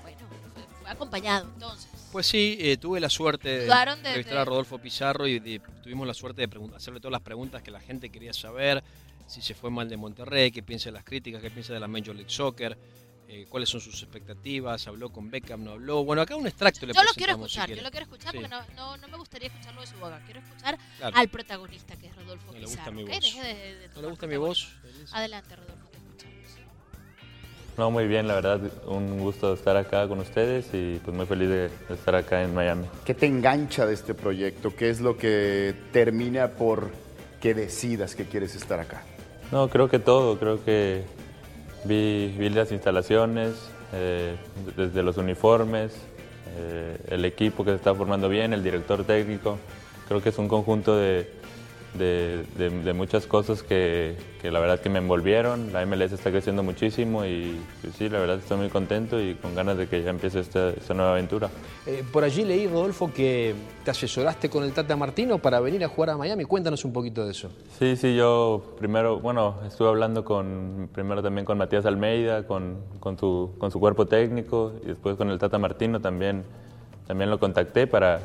Bueno, 0.01 0.17
fue, 0.53 0.63
fue 0.81 0.89
acompañado 0.91 1.47
entonces. 1.53 1.89
Pues 2.11 2.27
sí, 2.27 2.57
eh, 2.59 2.77
tuve 2.77 3.00
la 3.00 3.09
suerte 3.09 3.47
de 3.50 3.67
entrevistar 3.71 4.38
a 4.39 4.45
Rodolfo 4.45 4.77
Pizarro 4.79 5.27
y 5.27 5.39
de- 5.39 5.61
tuvimos 5.83 6.05
la 6.07 6.13
suerte 6.13 6.45
de 6.45 6.75
hacerle 6.75 7.00
todas 7.00 7.11
las 7.13 7.21
preguntas 7.21 7.61
que 7.63 7.71
la 7.71 7.79
gente 7.79 8.09
quería 8.09 8.33
saber, 8.33 8.83
si 9.27 9.41
se 9.41 9.53
fue 9.55 9.69
mal 9.71 9.88
de 9.88 9.95
Monterrey, 9.97 10.51
qué 10.51 10.61
piensa 10.61 10.85
de 10.89 10.93
las 10.93 11.03
críticas, 11.05 11.41
qué 11.41 11.50
piensa 11.51 11.73
de 11.73 11.79
la 11.79 11.88
Major 11.88 12.13
League 12.15 12.29
Soccer, 12.29 12.77
eh, 13.33 13.45
cuáles 13.47 13.69
son 13.69 13.79
sus 13.79 14.01
expectativas, 14.03 14.85
habló 14.88 15.09
con 15.09 15.31
Beckham, 15.31 15.63
no 15.63 15.71
habló. 15.71 16.03
Bueno, 16.03 16.21
acá 16.21 16.35
un 16.35 16.47
extracto 16.47 16.85
le 16.85 16.91
Yo 16.93 17.01
lo 17.01 17.11
quiero 17.13 17.33
si 17.35 17.39
escuchar, 17.39 17.69
yo 17.69 17.81
lo 17.81 17.89
quiero 17.89 18.03
escuchar 18.03 18.31
Sí. 18.33 18.38
porque 18.39 18.50
no, 18.50 18.61
no, 18.75 18.97
no 18.97 19.07
me 19.07 19.17
gustaría 19.17 19.47
escucharlo 19.47 19.79
de 19.79 19.88
su 19.88 19.95
boca. 19.95 20.21
Quiero 20.25 20.41
escuchar 20.41 20.77
Claro. 20.97 21.15
al 21.17 21.27
protagonista 21.29 21.95
que 21.95 22.07
es 22.07 22.15
Rodolfo 22.17 22.47
No 22.47 22.53
le 22.59 22.65
gusta 22.65 22.75
Pizarro. 22.91 22.95
mi 22.97 23.03
¿ok? 23.03 23.09
voz. 23.09 23.19
Deje 23.21 23.41
de- 23.43 23.75
de 23.79 23.88
¿No 23.95 24.01
le 24.01 24.07
gusta 24.09 24.27
mi 24.27 24.35
voz? 24.38 24.67
Adelante, 25.13 25.55
Rodolfo, 25.55 25.88
te 25.91 25.97
escuchamos. 25.97 26.35
No, 27.77 27.89
muy 27.89 28.05
bien, 28.07 28.27
la 28.27 28.35
verdad, 28.35 28.59
un 28.85 29.17
gusto 29.19 29.53
estar 29.53 29.77
acá 29.77 30.05
con 30.09 30.19
ustedes 30.19 30.65
y 30.73 31.00
pues 31.03 31.15
muy 31.15 31.25
feliz 31.25 31.47
de 31.47 31.69
de 31.69 31.93
estar 31.93 32.15
acá 32.15 32.43
en 32.43 32.53
Miami. 32.53 32.85
¿Qué 33.05 33.13
te 33.13 33.27
engancha 33.27 33.85
de 33.85 33.93
este 33.93 34.13
proyecto? 34.13 34.75
¿Qué 34.75 34.89
es 34.89 35.00
lo 35.00 35.17
que 35.17 35.73
termina 35.93 36.50
por 36.50 36.91
que 37.39 37.53
decidas 37.53 38.13
que 38.13 38.25
quieres 38.25 38.55
estar 38.55 38.79
acá? 38.81 39.03
No, 39.53 39.69
creo 39.69 39.89
que 39.89 40.00
todo, 40.00 40.38
creo 40.38 40.63
que 40.65 41.05
vi, 41.83 42.33
vi 42.38 42.50
las 42.50 42.71
instalaciones, 42.71 43.69
eh, 43.93 44.35
desde 44.75 45.03
los 45.03 45.17
uniformes, 45.17 45.93
eh, 46.57 46.97
el 47.09 47.25
equipo 47.25 47.63
que 47.63 47.71
se 47.71 47.77
está 47.77 47.93
formando 47.93 48.29
bien, 48.29 48.53
el 48.53 48.63
director 48.63 49.03
técnico, 49.03 49.57
creo 50.07 50.21
que 50.21 50.29
es 50.29 50.38
un 50.38 50.47
conjunto 50.47 50.95
de, 50.97 51.40
de- 51.93 52.43
de- 52.57 52.69
de 52.69 52.93
muchas 52.93 53.27
cosas 53.27 53.63
que, 53.63 54.15
que 54.41 54.50
la 54.50 54.60
verdad 54.60 54.79
que 54.79 54.89
me 54.89 55.00
envolvieron, 55.00 55.74
la 55.74 55.86
MLS 55.86 56.13
está 56.13 56.31
creciendo 56.31 56.63
muchísimo 56.63 57.25
y 57.25 57.60
pues 57.81 57.95
sí, 57.95 58.07
la 58.07 58.19
verdad 58.19 58.38
estoy 58.38 58.57
muy 58.57 58.69
contento 58.69 59.19
y 59.21 59.36
con 59.36 59.53
ganas 59.55 59.77
de 59.77 59.88
que 59.88 60.01
ya 60.01 60.10
empiece 60.10 60.39
esta, 60.39 60.69
esta 60.69 60.93
nueva 60.93 61.12
aventura. 61.12 61.50
Eh, 61.86 62.03
por 62.12 62.24
allí 62.24 62.45
leí, 62.45 62.65
Rodolfo, 62.67 63.12
que 63.13 63.53
te 63.83 63.91
asesoraste 63.91 64.50
con 64.50 64.63
el 64.63 64.71
Tata 64.71 64.95
Martino 64.95 65.39
para 65.39 65.60
venir 65.60 65.83
a 65.83 65.89
jugar 65.89 66.12
a 66.12 66.17
Miami. 66.17 66.45
Cuéntanos 66.45 66.86
un 66.86 66.93
poquito 66.93 67.25
de 67.25 67.31
eso. 67.31 67.50
Sí, 67.77 67.95
sí, 67.98 68.15
yo 68.15 68.75
primero, 68.79 69.19
bueno, 69.19 69.55
estuve 69.67 69.89
hablando 69.89 70.24
con, 70.24 70.89
primero 70.93 71.21
también 71.21 71.45
con 71.45 71.57
Matías 71.57 71.86
Almeida, 71.86 72.48
con, 72.48 72.77
con, 73.01 73.17
su, 73.19 73.53
con 73.57 73.69
su 73.69 73.79
cuerpo 73.81 74.05
técnico 74.05 74.74
y 74.83 74.88
después 74.88 75.17
con 75.17 75.29
el 75.29 75.38
Tata 75.39 75.57
Martino 75.57 76.00
también, 76.00 76.43
también 77.05 77.29
lo 77.29 77.38
contacté 77.39 77.86
para, 77.88 78.19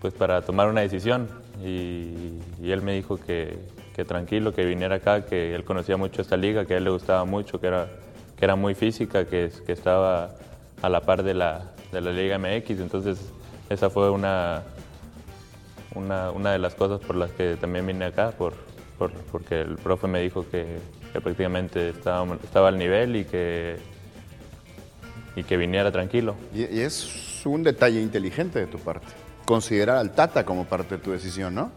pues 0.00 0.12
para 0.12 0.42
tomar 0.42 0.68
una 0.68 0.82
decisión 0.82 1.28
y, 1.64 2.70
él 2.70 2.82
me 2.82 2.94
dijo 2.94 3.18
que, 3.18 3.58
tranquilo, 4.06 4.52
que 4.52 4.64
viniera 4.64 4.96
acá, 4.96 5.24
que 5.24 5.54
él 5.54 5.64
conocía 5.64 5.96
mucho 5.96 6.22
esta 6.22 6.36
liga, 6.36 6.64
que 6.64 6.74
a 6.74 6.76
él 6.78 6.84
le 6.84 6.90
gustaba 6.90 7.24
mucho, 7.24 7.60
que 7.60 7.68
era, 7.68 7.88
que 8.36 8.44
era 8.44 8.56
muy 8.56 8.74
física, 8.74 9.26
que, 9.26 9.50
estaba 9.68 10.34
a 10.80 10.88
la 10.88 11.00
par 11.00 11.22
de 11.22 11.34
la, 11.34 11.72
de 11.92 12.00
la 12.00 12.10
Liga 12.12 12.38
MX, 12.38 12.80
entonces 12.80 13.18
esa 13.70 13.90
fue 13.90 14.10
una, 14.10 14.62
una, 15.94 16.30
una 16.32 16.52
de 16.52 16.58
las 16.58 16.74
cosas 16.74 17.00
por 17.00 17.16
las 17.16 17.30
que 17.32 17.56
también 17.56 17.86
vine 17.86 18.06
acá, 18.06 18.30
por- 18.32 18.54
porque 19.30 19.60
el 19.60 19.76
profe 19.76 20.06
me 20.06 20.20
dijo 20.20 20.46
que, 20.48 20.78
que 21.12 21.20
prácticamente 21.20 21.90
estaba, 21.90 22.36
estaba 22.42 22.68
al 22.68 22.78
nivel 22.78 23.16
y 23.16 23.24
que, 23.24 23.76
y 25.34 25.42
que 25.42 25.56
viniera 25.56 25.90
tranquilo. 25.90 26.36
Y, 26.54 26.60
y 26.72 26.80
es 26.80 27.42
un 27.44 27.62
detalle 27.62 28.00
inteligente 28.00 28.60
de 28.60 28.66
tu 28.66 28.78
parte. 28.78 29.08
Considerar 29.44 29.98
al 29.98 30.12
Tata 30.12 30.44
como 30.44 30.64
parte 30.64 30.96
de 30.96 31.02
tu 31.02 31.10
decisión, 31.12 31.54
¿no? 31.54 31.70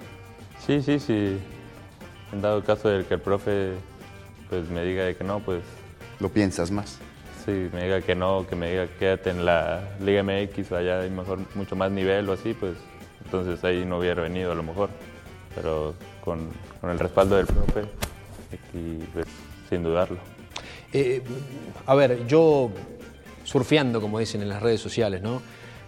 Sí, 0.65 0.81
sí, 0.81 1.00
sí. 1.00 1.38
En 2.31 2.41
dado 2.41 2.63
caso 2.63 2.89
de 2.89 3.05
que 3.05 3.15
el 3.15 3.22
profe 3.22 3.74
pues, 4.50 4.69
me 4.69 4.84
diga 4.84 5.03
de 5.03 5.15
que 5.15 5.24
no, 5.24 5.39
pues... 5.39 5.63
Lo 6.19 6.29
piensas 6.29 6.72
más. 6.72 7.00
Sí, 7.45 7.69
me 7.74 7.84
diga 7.84 8.01
que 8.01 8.15
no, 8.15 8.45
que 8.48 8.55
me 8.55 8.72
diga 8.72 8.88
quédate 8.98 9.29
en 9.29 9.45
la 9.45 9.95
Liga 10.00 10.24
MX, 10.24 10.72
allá 10.72 11.01
hay 11.01 11.12
mejor, 11.12 11.39
mucho 11.53 11.75
más 11.75 11.91
nivel 11.91 12.27
o 12.29 12.34
así, 12.34 12.53
pues 12.53 12.74
entonces 13.24 13.63
ahí 13.63 13.86
no 13.86 14.00
hubiera 14.00 14.24
venido 14.24 14.51
a 14.51 14.55
lo 14.55 14.63
mejor. 14.63 14.89
Pero 15.53 15.93
con, 16.24 16.50
con 16.81 16.89
el 16.89 16.98
respaldo 16.98 17.36
del 17.38 17.45
profe, 17.45 17.84
y 18.74 18.98
pues, 19.13 19.27
sin 19.69 19.84
dudarlo. 19.84 20.17
Eh, 20.91 21.22
a 21.86 21.95
ver, 21.95 22.25
yo 22.25 22.72
surfeando, 23.43 24.01
como 24.01 24.19
dicen 24.19 24.41
en 24.41 24.50
las 24.50 24.62
redes 24.62 24.81
sociales, 24.81 25.22
¿no? 25.22 25.41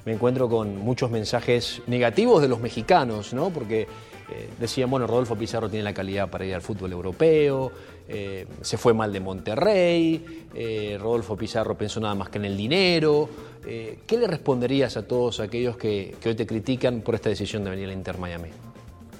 Me 0.07 0.13
encuentro 0.13 0.47
con 0.47 0.77
muchos 0.77 1.11
mensajes 1.11 1.81
negativos 1.85 2.41
de 2.41 2.47
los 2.47 2.61
mexicanos, 2.61 3.33
¿no? 3.33 3.49
Porque 3.49 3.81
eh, 3.81 4.49
decían, 4.57 4.89
bueno, 4.89 5.05
Rodolfo 5.05 5.35
Pizarro 5.35 5.67
tiene 5.67 5.83
la 5.83 5.93
calidad 5.93 6.29
para 6.29 6.45
ir 6.45 6.55
al 6.55 6.61
fútbol 6.61 6.93
europeo, 6.93 7.73
eh, 8.07 8.47
se 8.61 8.77
fue 8.77 8.93
mal 8.93 9.11
de 9.11 9.19
Monterrey, 9.19 10.47
eh, 10.55 10.97
Rodolfo 10.97 11.35
Pizarro 11.35 11.77
pensó 11.77 11.99
nada 11.99 12.15
más 12.15 12.29
que 12.29 12.37
en 12.37 12.45
el 12.45 12.55
dinero. 12.55 13.27
¿Qué 13.61 14.17
le 14.17 14.27
responderías 14.27 14.95
a 14.95 15.05
todos 15.05 15.41
aquellos 15.41 15.75
que, 15.75 16.15
que 16.21 16.29
hoy 16.29 16.35
te 16.35 16.47
critican 16.47 17.01
por 17.01 17.13
esta 17.13 17.27
decisión 17.27 17.65
de 17.65 17.71
venir 17.71 17.89
al 17.89 17.95
Inter 17.95 18.17
Miami? 18.17 18.47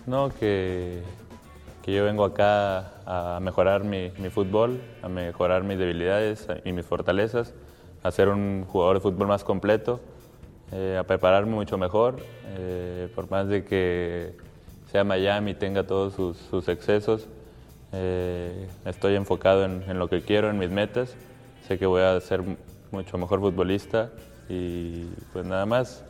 No, 0.05 0.31
que, 0.39 1.01
que 1.83 1.93
yo 1.93 2.05
vengo 2.05 2.23
acá 2.23 2.93
a 3.05 3.41
mejorar 3.41 3.83
mi, 3.83 4.13
mi 4.19 4.29
fútbol, 4.29 4.79
a 5.01 5.09
mejorar 5.09 5.65
mis 5.65 5.77
debilidades 5.77 6.47
y 6.63 6.71
mis 6.71 6.85
fortalezas, 6.85 7.53
a 8.03 8.11
ser 8.11 8.29
un 8.29 8.63
jugador 8.63 8.95
de 8.95 9.01
fútbol 9.01 9.27
más 9.27 9.43
completo, 9.43 9.99
eh, 10.73 10.97
a 10.99 11.03
prepararme 11.03 11.53
mucho 11.53 11.77
mejor, 11.77 12.17
eh, 12.57 13.07
por 13.15 13.31
más 13.31 13.47
de 13.47 13.63
que 13.63 14.33
sea 14.91 15.05
Miami 15.05 15.53
tenga 15.53 15.87
todos 15.87 16.13
sus, 16.13 16.67
excesos, 16.67 17.25
eh, 17.93 18.67
estoy 18.83 19.15
enfocado 19.15 19.63
en, 19.63 19.97
lo 19.97 20.09
que 20.09 20.21
quiero, 20.21 20.49
en 20.49 20.59
mis 20.59 20.69
metas, 20.69 21.15
sé 21.65 21.79
que 21.79 21.85
voy 21.85 22.01
a 22.01 22.19
ser 22.19 22.43
mucho 22.91 23.17
mejor 23.17 23.39
futbolista 23.39 24.11
y 24.49 25.05
pues 25.31 25.45
nada 25.45 25.65
más. 25.65 26.03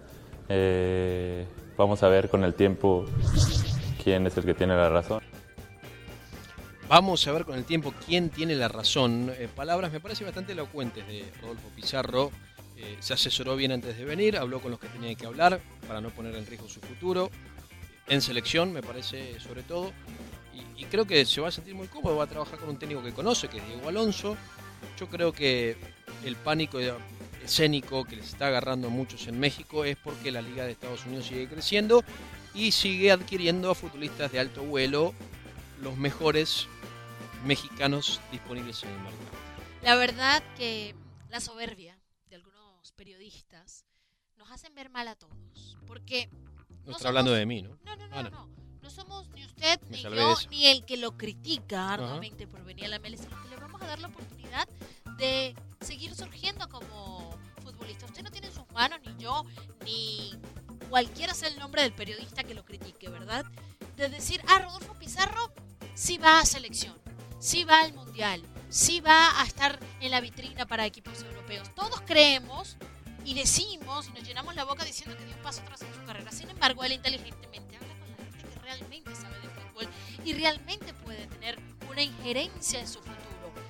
Vamos 1.78 2.02
a 2.02 2.08
ver 2.08 2.30
con 2.30 2.44
el 2.44 2.56
tiempo 2.56 3.06
quién 4.04 4.26
es 4.26 4.36
el 4.38 4.46
que 4.46 4.56
tiene 4.56 4.76
la 4.76 4.90
razón. 4.90 5.22
Vamos 6.88 7.28
a 7.28 7.32
ver 7.32 7.46
con 7.46 7.56
el 7.56 7.66
tiempo 7.66 7.94
quién 8.06 8.30
tiene 8.30 8.56
la 8.56 8.70
razón. 8.70 9.32
Palabras 9.56 9.92
me 9.92 10.00
parecen 10.00 10.26
bastante 10.26 10.54
elocuentes 10.54 11.06
de 11.06 11.26
Rodolfo 11.42 11.68
Pizarro. 11.76 12.32
Eh, 12.77 12.98
se 13.00 13.13
asesoró 13.13 13.55
bien 13.55 13.72
antes 13.72 13.98
de 13.98 14.05
venir, 14.05 14.38
habló 14.38 14.62
con 14.62 14.69
los 14.72 14.79
que 14.79 14.88
tenía 14.88 15.13
que 15.15 15.25
hablar 15.25 15.60
para 15.88 16.00
no 16.00 16.10
poner 16.12 16.36
en 16.36 16.46
riesgo 16.46 16.69
su 16.69 16.79
futuro. 16.79 17.31
En 18.07 18.22
selección, 18.22 18.72
me 18.72 18.81
parece, 18.81 19.39
sobre 19.39 19.63
todo. 19.63 19.91
Y, 20.53 20.84
y 20.84 20.86
creo 20.86 21.05
que 21.05 21.25
se 21.25 21.41
va 21.41 21.48
a 21.48 21.51
sentir 21.51 21.74
muy 21.74 21.88
cómodo, 21.88 22.17
va 22.17 22.25
a 22.25 22.27
trabajar 22.27 22.60
con 22.60 22.69
un 22.69 22.77
técnico 22.77 23.03
que 23.03 23.13
conoce, 23.13 23.48
que 23.48 23.57
es 23.57 23.67
Diego 23.67 23.89
Alonso. 23.89 24.38
Yo 25.00 25.07
creo 25.07 25.31
que 25.34 25.75
el 26.24 26.36
pánico 26.36 26.79
escénico 27.43 28.05
que 28.05 28.15
les 28.15 28.27
está 28.27 28.48
agarrando 28.48 28.88
a 28.88 28.91
muchos 28.91 29.27
en 29.27 29.39
México 29.39 29.84
es 29.84 29.98
porque 29.98 30.31
la 30.31 30.41
Liga 30.41 30.65
de 30.65 30.72
Estados 30.72 31.05
Unidos 31.05 31.25
sigue 31.25 31.48
creciendo 31.48 32.03
y 32.53 32.72
sigue 32.72 33.12
adquiriendo 33.12 33.72
a 33.72 33.75
futbolistas 33.75 34.31
de 34.31 34.39
alto 34.39 34.63
vuelo, 34.63 35.13
los 35.81 35.98
mejores 35.98 36.67
mexicanos 37.46 38.19
disponibles 38.31 38.84
en 38.84 38.89
el 38.89 38.96
mercado. 38.96 39.38
La 39.84 39.96
verdad 39.96 40.43
que 40.57 40.96
la 41.29 41.39
soberbia 41.39 41.97
periodistas 42.91 43.86
nos 44.38 44.51
hacen 44.51 44.74
ver 44.75 44.89
mal 44.89 45.08
a 45.08 45.15
todos. 45.15 45.77
Porque 45.86 46.29
No 46.86 46.91
está 46.94 47.08
hablando 47.10 47.32
de 47.32 47.46
mí, 47.46 47.62
¿no? 47.62 47.77
No, 47.84 47.96
no, 47.96 48.08
no, 48.08 48.15
Ah, 48.15 48.24
no. 48.24 48.50
No 48.82 48.89
somos 48.89 49.27
ni 49.32 49.44
usted, 49.44 49.82
ni 49.89 50.01
yo, 50.01 50.36
ni 50.50 50.67
el 50.67 50.86
que 50.86 50.96
lo 50.96 51.17
critica 51.17 51.94
arduamente 51.94 52.48
por 52.48 52.63
venir 52.63 52.86
a 52.86 52.88
la 52.88 53.00
MLS, 53.00 53.22
sino 53.24 53.41
que 53.44 53.50
le 53.50 53.58
vamos 53.58 53.82
a 53.82 53.88
dar 53.88 54.00
la 54.00 54.08
oportunidad 54.08 54.67
de 55.17 55.56
seguir 55.82 56.15
surgiendo 56.15 56.70
como 56.70 57.38
futbolista. 57.62 58.06
Usted 58.06 58.24
no 58.24 58.32
tiene 58.32 58.48
en 58.48 58.53
sus 58.53 58.70
manos, 58.72 59.00
ni 59.06 59.22
yo, 59.22 59.44
ni 59.84 60.32
cualquiera 60.89 61.34
sea 61.34 61.50
el 61.50 61.60
nombre 61.60 61.82
del 61.82 61.91
periodista 61.94 62.44
que 62.44 62.53
lo 62.53 62.63
critique, 62.63 63.10
¿verdad? 63.10 63.46
De 63.98 64.08
decir, 64.08 64.41
ah, 64.48 64.60
Rodolfo 64.60 64.94
Pizarro 64.94 65.51
sí 65.94 66.17
va 66.17 66.39
a 66.39 66.46
selección, 66.46 66.96
sí 67.39 67.65
va 67.65 67.82
al 67.82 67.94
mundial, 67.94 68.41
sí 68.70 69.01
va 69.01 69.41
a 69.41 69.46
estar 69.46 69.79
en 70.00 70.12
la 70.12 70.22
vitrina 70.22 70.65
para 70.65 70.86
equipos 70.86 71.22
europeos. 71.24 71.37
Todos 71.75 72.01
creemos 72.06 72.75
y 73.24 73.34
decimos 73.34 74.08
y 74.08 74.12
nos 74.12 74.24
llenamos 74.27 74.56
la 74.56 74.63
boca 74.66 74.84
diciendo 74.84 75.16
que 75.18 75.25
dio 75.25 75.36
un 75.36 75.42
paso 75.42 75.62
atrás 75.62 75.82
en 75.82 75.94
su 75.94 76.04
carrera. 76.06 76.32
Sin 76.32 76.50
embargo, 76.50 76.84
él 76.84 76.94
inteligentemente 76.94 77.75
habla 77.77 77.94
con 78.00 78.10
la 78.12 78.18
gente 78.18 78.48
que 78.54 78.60
realmente 78.60 79.16
sabe 79.16 79.36
de 79.39 79.50
fútbol 79.50 79.88
y 80.25 80.34
realmente 80.34 80.94
puede 80.94 81.25
tener 81.27 81.58
una 81.89 82.01
injerencia 82.01 82.80
en 82.80 82.88
su 82.88 83.00
futuro. 83.00 83.16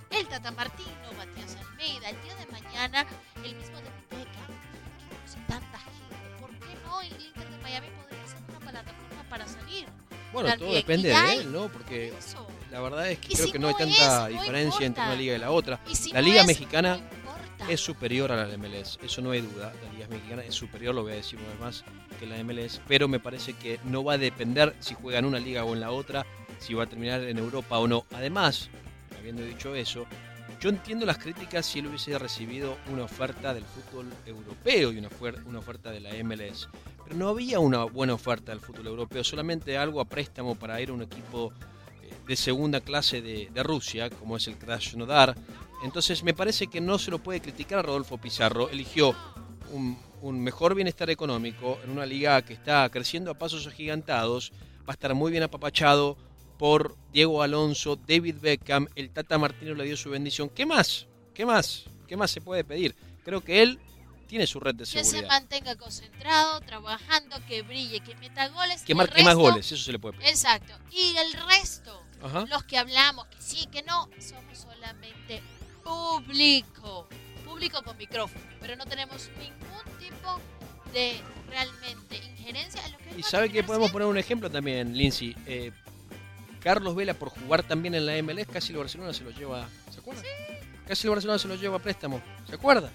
El 0.09 0.27
Tata 0.27 0.51
Martino, 0.51 0.89
Matías 1.17 1.55
Almeida, 1.55 2.09
el 2.09 2.21
día 2.23 2.35
de 2.35 2.45
mañana, 2.47 3.05
el 3.43 3.55
mismo 3.55 3.75
David 3.75 3.89
Beckham. 4.09 4.47
¿Por 4.47 4.97
qué 4.97 5.15
conoce 5.15 5.37
tanta 5.47 5.77
gente? 5.79 6.41
¿Por 6.41 6.49
qué 6.51 6.75
no 6.85 7.01
el 7.01 7.11
Inter 7.25 7.49
de 7.49 7.57
Miami 7.61 7.87
podría 8.01 8.27
ser 8.27 8.37
una 8.49 8.59
plataforma 8.59 9.23
para 9.29 9.47
salir? 9.47 9.85
Bueno, 10.33 10.49
todo 10.49 10.59
También. 10.59 10.73
depende 10.81 11.09
Y 11.09 11.11
ya 11.11 11.21
de 11.23 11.29
hay- 11.29 11.37
él, 11.39 11.51
¿no? 11.51 11.67
Porque 11.69 12.07
Eso. 12.17 12.47
la 12.71 12.81
verdad 12.81 13.09
es 13.09 13.19
que 13.19 13.27
Y 13.31 13.35
creo 13.35 13.45
si 13.45 13.51
que 13.51 13.59
no 13.59 13.67
hay 13.67 13.73
no 13.73 13.77
tanta 13.79 13.93
es, 14.27 14.33
no 14.35 14.41
diferencia 14.41 14.85
entre 14.85 14.87
importa. 14.87 15.03
una 15.07 15.15
liga 15.15 15.35
y 15.35 15.39
la 15.39 15.51
otra. 15.51 15.79
Si 15.93 16.11
la 16.11 16.21
no 16.21 16.27
liga 16.27 16.41
es, 16.41 16.47
mexicana. 16.47 16.99
Es 17.67 17.81
superior 17.81 18.31
a 18.31 18.45
la 18.45 18.57
MLS, 18.57 18.97
eso 19.03 19.21
no 19.21 19.31
hay 19.31 19.41
duda. 19.41 19.73
La 19.83 19.93
liga 19.93 20.07
mexicana 20.07 20.43
es 20.43 20.55
superior, 20.55 20.95
lo 20.95 21.03
voy 21.03 21.13
a 21.13 21.15
decir 21.15 21.37
una 21.39 21.49
vez 21.49 21.59
más, 21.59 21.83
que 22.19 22.25
la 22.25 22.41
MLS, 22.43 22.81
pero 22.87 23.07
me 23.07 23.19
parece 23.19 23.53
que 23.53 23.79
no 23.83 24.03
va 24.03 24.13
a 24.13 24.17
depender 24.17 24.75
si 24.79 24.95
juega 24.95 25.19
en 25.19 25.25
una 25.25 25.39
liga 25.39 25.63
o 25.65 25.73
en 25.73 25.81
la 25.81 25.91
otra, 25.91 26.25
si 26.59 26.73
va 26.73 26.83
a 26.83 26.87
terminar 26.87 27.21
en 27.23 27.37
Europa 27.37 27.77
o 27.77 27.87
no. 27.87 28.05
Además, 28.13 28.69
habiendo 29.17 29.43
dicho 29.43 29.75
eso, 29.75 30.05
yo 30.59 30.69
entiendo 30.69 31.05
las 31.05 31.17
críticas 31.17 31.65
si 31.65 31.79
él 31.79 31.87
hubiese 31.87 32.17
recibido 32.17 32.77
una 32.91 33.03
oferta 33.03 33.53
del 33.53 33.63
fútbol 33.63 34.07
europeo 34.25 34.91
y 34.91 34.97
una, 34.97 35.09
una 35.45 35.59
oferta 35.59 35.91
de 35.91 35.99
la 35.99 36.11
MLS. 36.23 36.69
Pero 37.03 37.15
no 37.15 37.29
había 37.29 37.59
una 37.59 37.83
buena 37.83 38.13
oferta 38.13 38.51
del 38.51 38.61
fútbol 38.61 38.87
europeo, 38.87 39.23
solamente 39.23 39.77
algo 39.77 40.01
a 40.01 40.05
préstamo 40.05 40.55
para 40.55 40.81
ir 40.81 40.89
a 40.89 40.93
un 40.93 41.03
equipo 41.03 41.53
eh, 42.01 42.11
de 42.25 42.35
segunda 42.35 42.81
clase 42.81 43.21
de, 43.21 43.49
de 43.53 43.63
Rusia, 43.63 44.09
como 44.09 44.37
es 44.37 44.47
el 44.47 44.57
Krasnodar. 44.57 45.35
Entonces 45.83 46.23
me 46.23 46.33
parece 46.33 46.67
que 46.67 46.81
no 46.81 46.97
se 46.99 47.11
lo 47.11 47.19
puede 47.19 47.41
criticar 47.41 47.79
a 47.79 47.81
Rodolfo 47.83 48.17
Pizarro. 48.17 48.69
Eligió 48.69 49.15
un, 49.71 49.97
un 50.21 50.39
mejor 50.39 50.75
bienestar 50.75 51.09
económico 51.09 51.79
en 51.83 51.91
una 51.91 52.05
liga 52.05 52.41
que 52.41 52.53
está 52.53 52.89
creciendo 52.89 53.31
a 53.31 53.35
pasos 53.35 53.67
agigantados. 53.67 54.51
Va 54.81 54.89
a 54.89 54.93
estar 54.93 55.13
muy 55.13 55.31
bien 55.31 55.43
apapachado 55.43 56.17
por 56.57 56.95
Diego 57.13 57.43
Alonso, 57.43 57.95
David 57.95 58.37
Beckham, 58.41 58.87
el 58.95 59.11
Tata 59.11 59.37
Martino 59.37 59.75
le 59.75 59.83
dio 59.85 59.95
su 59.95 60.09
bendición. 60.09 60.49
¿Qué 60.49 60.65
más? 60.65 61.05
¿Qué 61.35 61.45
más? 61.45 61.83
¿Qué 62.07 62.17
más 62.17 62.31
se 62.31 62.41
puede 62.41 62.63
pedir? 62.63 62.95
Creo 63.23 63.41
que 63.41 63.61
él 63.61 63.79
tiene 64.27 64.47
su 64.47 64.59
red 64.59 64.73
de 64.73 64.79
Que 64.83 64.85
se 64.87 65.03
seguridad. 65.03 65.29
mantenga 65.29 65.75
concentrado, 65.75 66.59
trabajando, 66.61 67.37
que 67.47 67.61
brille, 67.61 67.99
que 67.99 68.15
meta 68.15 68.47
goles. 68.49 68.81
Que 68.81 68.95
marque 68.95 69.23
más 69.23 69.35
goles, 69.35 69.71
eso 69.71 69.83
se 69.83 69.91
le 69.91 69.99
puede 69.99 70.17
pedir. 70.17 70.29
Exacto. 70.29 70.73
Y 70.91 71.15
el 71.15 71.33
resto, 71.47 72.01
Ajá. 72.23 72.45
los 72.49 72.63
que 72.63 72.77
hablamos, 72.79 73.27
que 73.27 73.37
sí, 73.39 73.67
que 73.67 73.83
no, 73.83 74.09
somos 74.19 74.57
solamente 74.57 75.43
público. 75.87 77.07
Público 77.45 77.81
con 77.83 77.97
micrófono. 77.97 78.43
Pero 78.59 78.75
no 78.75 78.85
tenemos 78.85 79.29
ningún 79.39 79.99
tipo 79.99 80.39
de 80.93 81.13
realmente 81.49 82.17
injerencia 82.17 82.85
en 82.85 82.91
lo 82.91 82.97
que 82.97 83.09
es 83.11 83.17
Y 83.19 83.23
sabe 83.23 83.49
que 83.49 83.63
podemos 83.63 83.91
poner 83.91 84.07
un 84.07 84.17
ejemplo 84.17 84.49
también, 84.49 84.95
Lindsay. 84.95 85.35
Eh, 85.45 85.71
Carlos 86.61 86.95
Vela 86.95 87.13
por 87.13 87.29
jugar 87.29 87.63
también 87.63 87.95
en 87.95 88.05
la 88.05 88.21
MLS, 88.21 88.47
casi 88.47 88.73
el 88.73 88.79
Barcelona 88.79 89.13
se 89.13 89.23
lo 89.23 89.31
lleva. 89.31 89.69
¿Se 89.89 89.99
acuerda? 89.99 90.21
Casi 90.87 91.07
el 91.07 91.11
Barcelona 91.11 91.39
se 91.39 91.47
lo 91.47 91.55
lleva 91.55 91.77
a 91.77 91.79
préstamo. 91.79 92.21
¿Se 92.47 92.55
acuerda? 92.55 92.89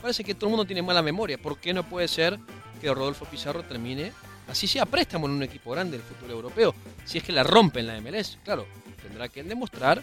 Parece 0.00 0.24
que 0.24 0.34
todo 0.34 0.46
el 0.46 0.50
mundo 0.50 0.64
tiene 0.66 0.82
mala 0.82 1.02
memoria. 1.02 1.38
¿Por 1.38 1.58
qué 1.58 1.74
no 1.74 1.82
puede 1.82 2.08
ser 2.08 2.38
que 2.80 2.92
Rodolfo 2.92 3.24
Pizarro 3.26 3.62
termine, 3.62 4.12
así 4.48 4.66
sea 4.66 4.86
préstamo 4.86 5.26
en 5.26 5.32
un 5.32 5.42
equipo 5.42 5.72
grande 5.72 5.98
del 5.98 6.06
fútbol 6.06 6.30
europeo? 6.30 6.74
Si 7.04 7.18
es 7.18 7.24
que 7.24 7.32
la 7.32 7.42
rompe 7.42 7.80
en 7.80 7.86
la 7.86 8.00
MLS, 8.00 8.38
claro, 8.44 8.66
tendrá 9.02 9.28
que 9.28 9.42
demostrar 9.42 10.02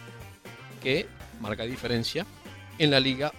que 0.82 1.08
marca 1.42 1.64
diferencia 1.64 2.26
en 2.78 2.92
la 2.92 3.00
liga 3.00 3.34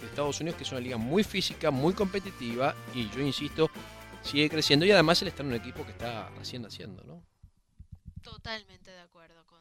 de 0.00 0.06
Estados 0.06 0.40
Unidos, 0.40 0.58
que 0.58 0.64
es 0.64 0.72
una 0.72 0.80
liga 0.80 0.96
muy 0.96 1.24
física, 1.24 1.70
muy 1.70 1.94
competitiva 1.94 2.74
y 2.94 3.08
yo 3.10 3.20
insisto, 3.20 3.70
sigue 4.22 4.50
creciendo 4.50 4.84
y 4.84 4.90
además 4.90 5.22
él 5.22 5.28
está 5.28 5.42
en 5.42 5.48
un 5.48 5.54
equipo 5.54 5.84
que 5.84 5.92
está 5.92 6.28
recién 6.30 6.64
haciendo, 6.66 7.02
¿no? 7.04 7.22
Totalmente 8.22 8.90
de 8.90 9.00
acuerdo 9.00 9.44
con 9.46 9.56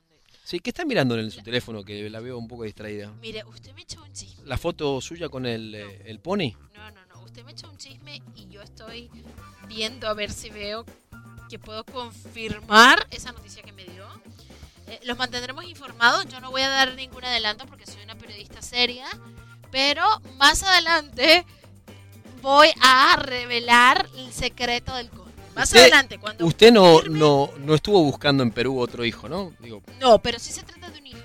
Sí, 0.46 0.60
¿qué 0.60 0.70
está 0.70 0.86
mirando 0.86 1.18
en 1.18 1.32
su 1.32 1.42
teléfono 1.42 1.84
que 1.84 2.08
la 2.08 2.20
veo 2.20 2.38
un 2.38 2.48
poco 2.48 2.66
distraída? 2.66 3.12
Mire, 3.20 3.44
usted 3.46 3.74
me 3.74 3.82
echó 3.82 4.04
un 4.04 4.14
chisme. 4.14 4.46
¿La 4.46 4.60
foto 4.60 5.02
suya 5.02 5.28
con 5.28 5.48
el, 5.48 5.74
eh, 5.74 6.04
el 6.06 6.20
pony? 6.20 6.54
No, 6.76 6.92
no, 6.92 7.04
no. 7.08 7.22
Usted 7.24 7.44
me 7.44 7.54
echó 7.54 7.68
un 7.68 7.78
chisme 7.78 8.22
y 8.36 8.48
yo 8.50 8.62
estoy 8.62 9.10
viendo 9.68 10.08
a 10.08 10.14
ver 10.14 10.32
si 10.32 10.52
veo 10.52 10.86
que 11.50 11.58
puedo 11.58 11.84
confirmar 11.84 13.08
esa 13.10 13.32
noticia 13.32 13.64
que 13.64 13.72
me 13.72 13.86
dio. 13.86 14.08
Eh, 14.88 15.00
los 15.04 15.18
mantendremos 15.18 15.66
informados. 15.66 16.26
Yo 16.28 16.40
no 16.40 16.52
voy 16.52 16.62
a 16.62 16.70
dar 16.70 16.94
ningún 16.96 17.24
adelanto 17.26 17.66
porque 17.66 17.86
soy 17.86 18.04
una 18.04 18.16
periodista 18.16 18.62
seria. 18.62 19.08
Pero 19.72 20.04
más 20.38 20.64
adelante 20.64 21.46
voy 22.42 22.70
a 22.82 23.18
revelar 23.18 24.08
el 24.18 24.32
secreto 24.32 24.96
del 24.96 25.10
conde. 25.10 25.26
Más 25.56 25.70
Usted- 25.70 25.82
adelante, 25.82 26.20
cuando. 26.20 26.46
Usted 26.46 26.72
no, 26.72 27.02
no, 27.04 27.50
no 27.60 27.76
estuvo 27.76 28.04
buscando 28.04 28.44
en 28.44 28.52
Perú 28.52 28.80
otro 28.80 29.04
hijo, 29.06 29.28
¿no? 29.30 29.54
Digo, 29.60 29.82
No, 30.00 30.20
pero 30.20 30.38
sí 30.38 30.52
se 30.52 30.64
trata 30.64 30.90
de 30.90 31.00
un 31.00 31.08
hijo. 31.08 31.20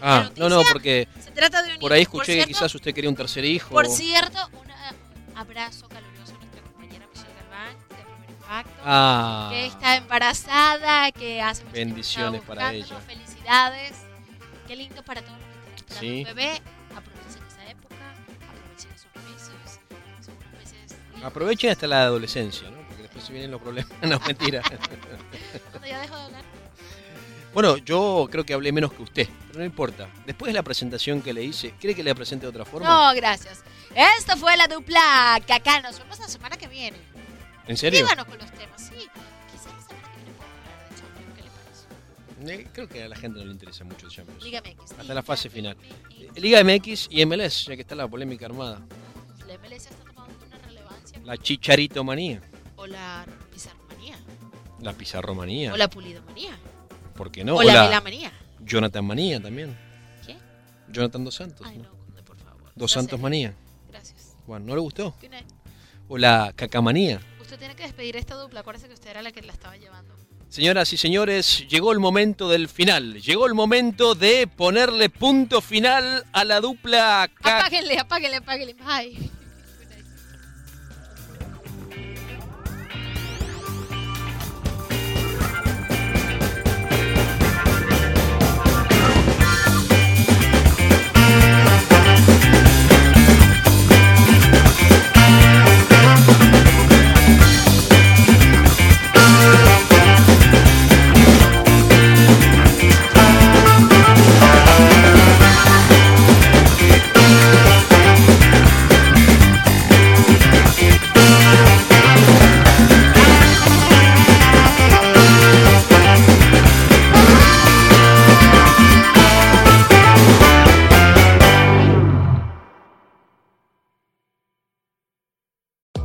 ah, 0.00 0.30
no, 0.36 0.48
no, 0.48 0.62
porque 0.72 1.08
Se 1.22 1.30
trata 1.32 1.62
de 1.62 1.72
un 1.74 1.78
por 1.80 1.92
ahí. 1.92 2.06
Por 2.06 2.22
escuché 2.22 2.38
que 2.40 2.46
quizás 2.46 2.72
usted 2.74 2.94
quería 2.94 3.10
un 3.10 3.16
tercer 3.16 3.44
hijo. 3.44 3.70
Por 3.70 3.86
cierto, 3.88 4.38
un 4.52 5.36
abrazo 5.36 5.88
caluroso 5.88 6.37
Impacto, 8.48 8.82
Ah. 8.82 9.48
que 9.52 9.66
está 9.66 9.96
embarazada, 9.96 11.12
que 11.12 11.42
hace 11.42 11.64
mucho 11.64 11.74
Bendiciones 11.74 12.40
estaba 12.40 12.54
para 12.60 12.72
ella. 12.72 12.98
Felicidades. 13.06 13.92
Qué 14.66 14.74
lindo 14.76 15.02
para 15.02 15.20
todos 15.20 15.36
los 15.38 15.48
que 15.74 15.76
están 15.76 15.98
Sí. 16.00 16.18
un 16.20 16.24
bebé. 16.34 16.62
Aprovechen 16.96 17.42
esa 17.46 17.70
época, 17.70 17.94
aprovechen 18.48 18.90
esos 18.92 19.22
meses. 19.30 19.80
Unos 20.28 20.52
meses. 20.58 20.96
Aprovechen 21.22 21.70
hasta 21.70 21.86
la 21.86 22.02
adolescencia, 22.04 22.70
¿no? 22.70 22.78
Porque 22.88 23.02
después 23.02 23.22
se 23.24 23.32
vienen 23.32 23.50
los 23.50 23.60
problemas. 23.60 23.92
No, 24.02 24.18
mentira. 24.26 24.62
Cuando 24.62 25.86
ya 25.86 26.00
dejo 26.00 26.16
de 26.16 26.22
hablar. 26.22 26.42
Bueno, 27.52 27.76
yo 27.78 28.28
creo 28.30 28.44
que 28.46 28.54
hablé 28.54 28.72
menos 28.72 28.92
que 28.94 29.02
usted, 29.02 29.28
pero 29.48 29.58
no 29.58 29.64
importa. 29.66 30.08
Después 30.26 30.48
de 30.48 30.54
la 30.54 30.62
presentación 30.62 31.20
que 31.20 31.34
le 31.34 31.42
hice, 31.42 31.72
¿quiere 31.80 31.94
que 31.94 32.02
le 32.02 32.14
presente 32.14 32.46
de 32.46 32.50
otra 32.50 32.64
forma? 32.64 32.88
No, 32.88 33.14
gracias. 33.14 33.62
Esta 33.94 34.36
fue 34.36 34.56
la 34.56 34.68
dupla 34.68 35.38
Cacá. 35.46 35.80
Nos 35.82 35.98
vemos 35.98 36.18
la 36.18 36.28
semana 36.28 36.56
que 36.56 36.66
viene. 36.68 36.96
¿En 37.68 37.76
serio? 37.76 38.02
Díganos 38.04 38.24
con 38.26 38.38
los 38.38 38.50
temas, 38.52 38.80
sí. 38.82 39.06
Quizás 39.52 39.66
la 39.74 39.80
semana 39.82 40.08
que 40.12 40.20
viene 40.20 40.32
podamos 40.36 40.54
hablar 40.64 40.88
de 40.88 40.96
Champions. 40.96 41.36
¿Qué 41.36 41.42
le 41.42 41.50
parece? 41.50 42.62
Eh, 42.62 42.68
Creo 42.72 42.88
que 42.88 43.02
a 43.04 43.08
la 43.08 43.16
gente 43.16 43.38
no 43.38 43.44
le 43.44 43.52
interesa 43.52 43.84
mucho 43.84 44.06
el 44.06 44.12
Champions. 44.12 44.42
Liga 44.42 44.60
MX. 44.62 44.92
Hasta 44.98 45.14
la 45.14 45.22
fase 45.22 45.50
final. 45.50 45.76
Eh, 46.10 46.28
Liga 46.40 46.62
MX 46.64 47.08
y 47.10 47.24
MLS, 47.26 47.66
ya 47.66 47.76
que 47.76 47.82
está 47.82 47.94
la 47.94 48.08
polémica 48.08 48.46
armada. 48.46 48.80
La 49.46 49.58
MLS 49.58 49.86
está 49.86 50.04
tomando 50.04 50.34
una 50.46 50.58
relevancia. 50.66 51.20
La 51.24 51.36
chicharitomanía, 51.36 52.40
O 52.76 52.86
la 52.86 53.26
pizarromanía. 53.52 54.16
la 54.80 54.92
pizarromanía. 54.94 55.72
O 55.74 55.76
la 55.76 55.88
pulidomanía. 55.90 56.58
¿Por 57.14 57.30
qué 57.30 57.44
no? 57.44 57.56
O 57.56 57.62
la 57.62 57.84
velamanía. 57.84 58.32
Jonathan 58.60 59.04
Manía 59.04 59.40
también. 59.40 59.76
¿Qué? 60.26 60.36
Jonathan 60.90 61.24
Dos 61.24 61.34
Santos. 61.34 61.66
Ay, 61.66 61.78
¿no? 61.78 61.84
no, 61.84 62.24
por 62.24 62.36
favor. 62.38 62.62
Dos 62.74 62.90
Sea 62.92 63.02
Santos. 63.02 63.20
Manía. 63.20 63.54
Gracias. 63.90 64.36
Bueno, 64.46 64.66
¿no 64.66 64.74
le 64.74 64.80
gustó? 64.80 65.14
O 66.08 66.16
la 66.16 66.52
cacamanía. 66.54 67.20
Usted 67.48 67.60
tiene 67.60 67.76
que 67.76 67.84
despedir 67.84 68.14
esta 68.14 68.34
dupla. 68.34 68.60
Acuérdese 68.60 68.88
que 68.88 68.92
usted 68.92 69.08
era 69.08 69.22
la 69.22 69.32
que 69.32 69.40
la 69.40 69.54
estaba 69.54 69.74
llevando. 69.74 70.14
Señoras 70.50 70.92
y 70.92 70.98
señores, 70.98 71.66
llegó 71.66 71.92
el 71.92 71.98
momento 71.98 72.50
del 72.50 72.68
final. 72.68 73.22
Llegó 73.22 73.46
el 73.46 73.54
momento 73.54 74.14
de 74.14 74.46
ponerle 74.46 75.08
punto 75.08 75.62
final 75.62 76.26
a 76.32 76.44
la 76.44 76.60
dupla 76.60 77.22
Apáguenle, 77.22 77.98
apáguenle, 77.98 78.36
apáguenle. 78.36 78.74
Bye. 78.74 79.30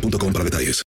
boostmobile.com 0.00 0.32
para 0.32 0.44
detalles. 0.44 0.87